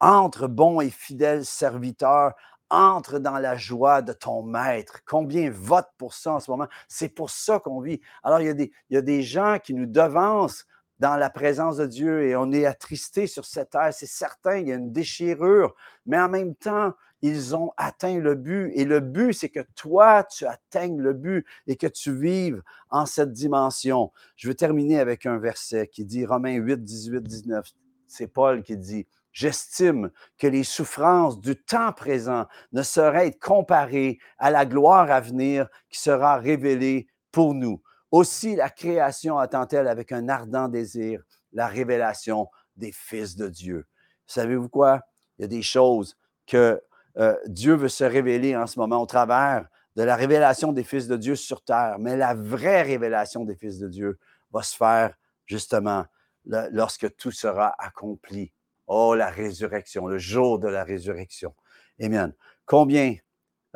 entre 0.00 0.46
bons 0.46 0.80
et 0.80 0.90
fidèles 0.90 1.44
serviteurs, 1.44 2.34
entre 2.70 3.18
dans 3.18 3.38
la 3.38 3.56
joie 3.56 4.02
de 4.02 4.12
ton 4.12 4.42
maître. 4.42 5.00
Combien 5.06 5.50
vote 5.50 5.88
pour 5.96 6.14
ça 6.14 6.34
en 6.34 6.40
ce 6.40 6.50
moment? 6.50 6.68
C'est 6.86 7.08
pour 7.08 7.30
ça 7.30 7.58
qu'on 7.58 7.80
vit. 7.80 8.00
Alors, 8.22 8.40
il 8.40 8.46
y, 8.46 8.50
a 8.50 8.54
des, 8.54 8.70
il 8.90 8.94
y 8.94 8.98
a 8.98 9.02
des 9.02 9.22
gens 9.22 9.58
qui 9.62 9.74
nous 9.74 9.86
devancent 9.86 10.66
dans 10.98 11.16
la 11.16 11.30
présence 11.30 11.76
de 11.76 11.86
Dieu 11.86 12.24
et 12.24 12.36
on 12.36 12.52
est 12.52 12.66
attristé 12.66 13.26
sur 13.26 13.44
cette 13.44 13.70
terre. 13.70 13.92
C'est 13.92 14.06
certain, 14.06 14.58
il 14.58 14.68
y 14.68 14.72
a 14.72 14.76
une 14.76 14.92
déchirure, 14.92 15.74
mais 16.06 16.18
en 16.18 16.28
même 16.28 16.54
temps, 16.54 16.92
ils 17.22 17.56
ont 17.56 17.72
atteint 17.76 18.18
le 18.18 18.34
but. 18.34 18.70
Et 18.74 18.84
le 18.84 19.00
but, 19.00 19.32
c'est 19.32 19.48
que 19.48 19.64
toi, 19.74 20.24
tu 20.24 20.46
atteignes 20.46 21.00
le 21.00 21.12
but 21.12 21.46
et 21.66 21.76
que 21.76 21.86
tu 21.86 22.16
vives 22.16 22.62
en 22.90 23.06
cette 23.06 23.32
dimension. 23.32 24.12
Je 24.36 24.48
veux 24.48 24.54
terminer 24.54 25.00
avec 25.00 25.26
un 25.26 25.38
verset 25.38 25.88
qui 25.88 26.04
dit, 26.04 26.24
Romains 26.26 26.56
8, 26.56 26.84
18, 26.84 27.22
19. 27.22 27.66
C'est 28.06 28.28
Paul 28.28 28.62
qui 28.62 28.76
dit, 28.76 29.06
J'estime 29.32 30.10
que 30.36 30.46
les 30.46 30.64
souffrances 30.64 31.40
du 31.40 31.54
temps 31.54 31.92
présent 31.92 32.46
ne 32.72 32.82
sauraient 32.82 33.28
être 33.28 33.38
comparées 33.38 34.18
à 34.38 34.50
la 34.50 34.66
gloire 34.66 35.10
à 35.10 35.20
venir 35.20 35.68
qui 35.90 36.00
sera 36.00 36.38
révélée 36.38 37.06
pour 37.30 37.54
nous. 37.54 37.80
Aussi, 38.10 38.56
la 38.56 38.70
création 38.70 39.38
attend-elle 39.38 39.88
avec 39.88 40.12
un 40.12 40.28
ardent 40.28 40.68
désir 40.68 41.22
la 41.52 41.66
révélation 41.66 42.48
des 42.76 42.92
fils 42.92 43.36
de 43.36 43.48
Dieu. 43.48 43.86
Savez-vous 44.26 44.68
quoi? 44.68 45.00
Il 45.38 45.42
y 45.42 45.44
a 45.44 45.48
des 45.48 45.62
choses 45.62 46.16
que 46.46 46.80
euh, 47.16 47.36
Dieu 47.46 47.74
veut 47.74 47.88
se 47.88 48.04
révéler 48.04 48.56
en 48.56 48.66
ce 48.66 48.78
moment 48.78 49.02
au 49.02 49.06
travers 49.06 49.66
de 49.96 50.02
la 50.02 50.16
révélation 50.16 50.72
des 50.72 50.84
fils 50.84 51.08
de 51.08 51.16
Dieu 51.16 51.34
sur 51.34 51.62
terre. 51.62 51.96
Mais 51.98 52.16
la 52.16 52.34
vraie 52.34 52.82
révélation 52.82 53.44
des 53.44 53.56
fils 53.56 53.78
de 53.78 53.88
Dieu 53.88 54.18
va 54.52 54.62
se 54.62 54.76
faire 54.76 55.14
justement 55.46 56.04
lorsque 56.44 57.14
tout 57.16 57.32
sera 57.32 57.74
accompli 57.78 58.52
Oh, 58.90 59.14
la 59.14 59.28
résurrection, 59.28 60.06
le 60.06 60.16
jour 60.16 60.58
de 60.58 60.66
la 60.66 60.82
résurrection. 60.82 61.54
Amen. 62.00 62.32
Combien, 62.64 63.16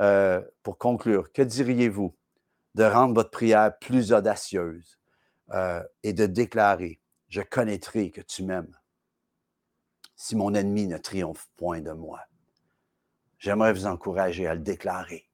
euh, 0.01 0.41
pour 0.63 0.79
conclure, 0.79 1.31
que 1.33 1.43
diriez-vous 1.43 2.17
de 2.75 2.85
rendre 2.85 3.15
votre 3.15 3.31
prière 3.31 3.77
plus 3.79 4.13
audacieuse 4.13 4.99
euh, 5.53 5.83
et 6.03 6.13
de 6.13 6.27
déclarer, 6.27 7.01
je 7.29 7.43
connaîtrai 7.43 8.11
que 8.11 8.21
tu 8.21 8.43
m'aimes 8.45 8.77
si 10.15 10.37
mon 10.37 10.55
ennemi 10.55 10.87
ne 10.87 10.99
triomphe 10.99 11.49
point 11.57 11.81
de 11.81 11.91
moi. 11.91 12.21
J'aimerais 13.39 13.73
vous 13.73 13.87
encourager 13.87 14.47
à 14.47 14.55
le 14.55 14.61
déclarer. 14.61 15.29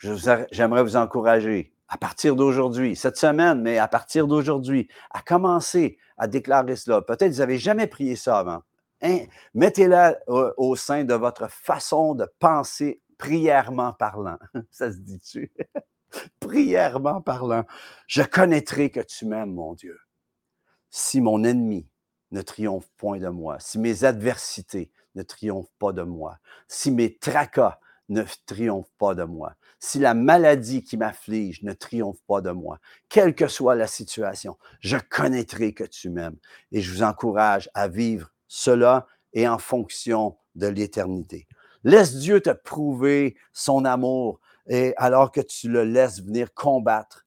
J'aimerais 0.00 0.82
vous 0.82 0.96
encourager 0.96 1.72
à 1.88 1.96
partir 1.96 2.36
d'aujourd'hui, 2.36 2.94
cette 2.94 3.16
semaine, 3.16 3.62
mais 3.62 3.78
à 3.78 3.88
partir 3.88 4.26
d'aujourd'hui, 4.26 4.88
à 5.10 5.22
commencer 5.22 5.96
à 6.18 6.26
déclarer 6.26 6.76
cela. 6.76 7.00
Peut-être 7.00 7.32
vous 7.32 7.38
n'avez 7.38 7.58
jamais 7.58 7.86
prié 7.86 8.16
ça 8.16 8.38
avant. 8.38 8.62
Hein, 9.00 9.20
mettez-la 9.54 10.18
au, 10.26 10.76
sein 10.76 11.04
de 11.04 11.14
votre 11.14 11.50
façon 11.50 12.14
de 12.14 12.26
penser 12.38 13.00
prièrement 13.16 13.94
parlant. 13.94 14.38
Ça 14.70 14.92
se 14.92 14.98
dit-tu? 14.98 15.50
prièrement 16.40 17.20
parlant. 17.20 17.64
Je 18.06 18.22
connaîtrai 18.22 18.90
que 18.90 19.00
tu 19.00 19.26
m'aimes, 19.26 19.52
mon 19.52 19.74
Dieu. 19.74 19.98
Si 20.90 21.20
mon 21.20 21.44
ennemi 21.44 21.88
ne 22.30 22.42
triomphe 22.42 22.88
point 22.96 23.18
de 23.18 23.28
moi, 23.28 23.58
si 23.60 23.78
mes 23.78 24.04
adversités 24.04 24.90
ne 25.14 25.22
triomphent 25.22 25.72
pas 25.78 25.92
de 25.92 26.02
moi, 26.02 26.38
si 26.66 26.90
mes 26.90 27.16
tracas 27.16 27.78
ne 28.08 28.22
triomphent 28.46 28.92
pas 28.98 29.14
de 29.14 29.24
moi, 29.24 29.54
si 29.80 29.98
la 29.98 30.14
maladie 30.14 30.82
qui 30.82 30.96
m'afflige 30.96 31.62
ne 31.62 31.72
triomphe 31.72 32.20
pas 32.26 32.40
de 32.40 32.50
moi, 32.50 32.78
quelle 33.08 33.34
que 33.34 33.48
soit 33.48 33.74
la 33.74 33.86
situation, 33.86 34.56
je 34.80 34.96
connaîtrai 34.96 35.72
que 35.72 35.84
tu 35.84 36.10
m'aimes. 36.10 36.38
Et 36.72 36.80
je 36.80 36.92
vous 36.92 37.02
encourage 37.02 37.70
à 37.74 37.88
vivre 37.88 38.32
cela 38.48 39.06
est 39.34 39.46
en 39.46 39.58
fonction 39.58 40.36
de 40.54 40.66
l'éternité. 40.66 41.46
Laisse 41.84 42.16
Dieu 42.16 42.40
te 42.40 42.50
prouver 42.50 43.36
son 43.52 43.84
amour 43.84 44.40
et 44.68 44.94
alors 44.96 45.32
que 45.32 45.40
tu 45.40 45.68
le 45.68 45.84
laisses 45.84 46.22
venir 46.22 46.52
combattre 46.54 47.26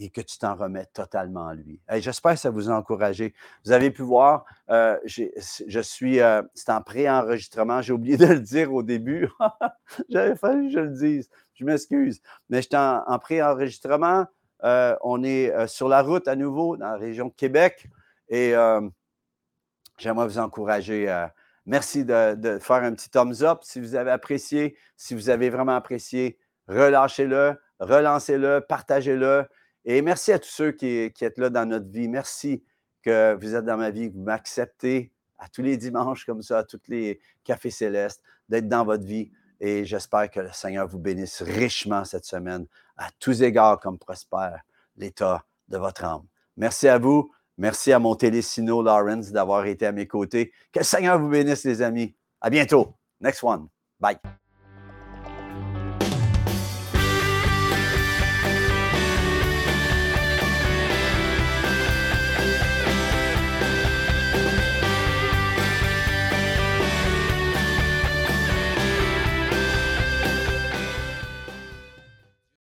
et 0.00 0.10
que 0.10 0.20
tu 0.20 0.38
t'en 0.38 0.54
remets 0.54 0.86
totalement 0.86 1.48
à 1.48 1.54
lui. 1.54 1.80
J'espère 1.96 2.34
que 2.34 2.38
ça 2.38 2.50
vous 2.50 2.70
a 2.70 2.74
encouragé. 2.74 3.34
Vous 3.64 3.72
avez 3.72 3.90
pu 3.90 4.02
voir, 4.02 4.44
euh, 4.70 4.96
je 5.04 5.80
suis, 5.80 6.20
euh, 6.20 6.42
c'est 6.54 6.70
en 6.70 6.80
pré-enregistrement, 6.82 7.82
j'ai 7.82 7.92
oublié 7.92 8.16
de 8.16 8.26
le 8.26 8.40
dire 8.40 8.72
au 8.72 8.82
début. 8.82 9.28
J'avais 10.08 10.36
fallu 10.36 10.68
que 10.68 10.74
je 10.74 10.78
le 10.80 10.90
dise, 10.90 11.28
je 11.54 11.64
m'excuse. 11.64 12.20
Mais 12.48 12.62
j'étais 12.62 12.76
en, 12.76 13.02
en 13.06 13.18
pré-enregistrement. 13.18 14.26
Euh, 14.64 14.96
on 15.02 15.22
est 15.22 15.66
sur 15.66 15.88
la 15.88 16.02
route 16.02 16.26
à 16.26 16.36
nouveau 16.36 16.76
dans 16.76 16.90
la 16.90 16.96
région 16.96 17.26
de 17.26 17.32
Québec 17.32 17.88
et 18.28 18.54
j'aimerais 19.98 20.26
vous 20.26 20.38
encourager 20.38 21.28
Merci 21.68 22.06
de, 22.06 22.58
faire 22.62 22.82
un 22.82 22.94
petit 22.94 23.10
thumbs 23.10 23.42
up 23.42 23.58
si 23.60 23.78
vous 23.78 23.94
avez 23.94 24.10
apprécié. 24.10 24.74
Si 24.96 25.14
vous 25.14 25.28
avez 25.28 25.50
vraiment 25.50 25.76
apprécié, 25.76 26.38
relâchez-le, 26.68 27.56
relancez-le, 27.80 28.60
partagez-le. 28.60 29.46
Et 29.84 30.02
merci 30.02 30.32
à 30.32 30.38
tous 30.38 30.50
ceux 30.50 30.72
qui, 30.72 31.10
qui, 31.12 31.24
êtes 31.24 31.38
là 31.38 31.50
dans 31.50 31.66
notre 31.66 31.88
vie. 31.88 32.08
Merci 32.08 32.62
que 33.02 33.36
vous 33.40 33.54
êtes 33.54 33.64
dans 33.64 33.76
ma 33.76 33.90
vie, 33.90 34.10
que 34.10 34.16
vous 34.16 34.24
m'acceptez 34.24 35.12
à 35.38 35.48
tous 35.48 35.62
les 35.62 35.76
dimanches 35.76 36.24
comme 36.24 36.42
ça, 36.42 36.58
à 36.58 36.64
tous 36.64 36.80
les 36.88 37.20
cafés 37.44 37.70
célestes, 37.70 38.22
d'être 38.48 38.68
dans 38.68 38.84
votre 38.84 39.04
vie. 39.04 39.30
Et 39.60 39.84
j'espère 39.84 40.30
que 40.30 40.40
le 40.40 40.50
Seigneur 40.52 40.86
vous 40.86 40.98
bénisse 40.98 41.42
richement 41.42 42.04
cette 42.04 42.24
semaine, 42.24 42.66
à 42.96 43.08
tous 43.18 43.42
égards, 43.42 43.80
comme 43.80 43.98
prospère 43.98 44.62
l'état 44.96 45.44
de 45.68 45.78
votre 45.78 46.04
âme. 46.04 46.24
Merci 46.56 46.88
à 46.88 46.98
vous. 46.98 47.32
Merci 47.56 47.92
à 47.92 47.98
mon 47.98 48.14
télésino 48.14 48.82
Lawrence 48.82 49.32
d'avoir 49.32 49.66
été 49.66 49.86
à 49.86 49.92
mes 49.92 50.06
côtés. 50.06 50.52
Que 50.72 50.80
le 50.80 50.84
Seigneur 50.84 51.18
vous 51.18 51.28
bénisse, 51.28 51.64
les 51.64 51.82
amis. 51.82 52.14
À 52.40 52.50
bientôt. 52.50 52.94
Next 53.20 53.42
one. 53.42 53.68
Bye. 53.98 54.18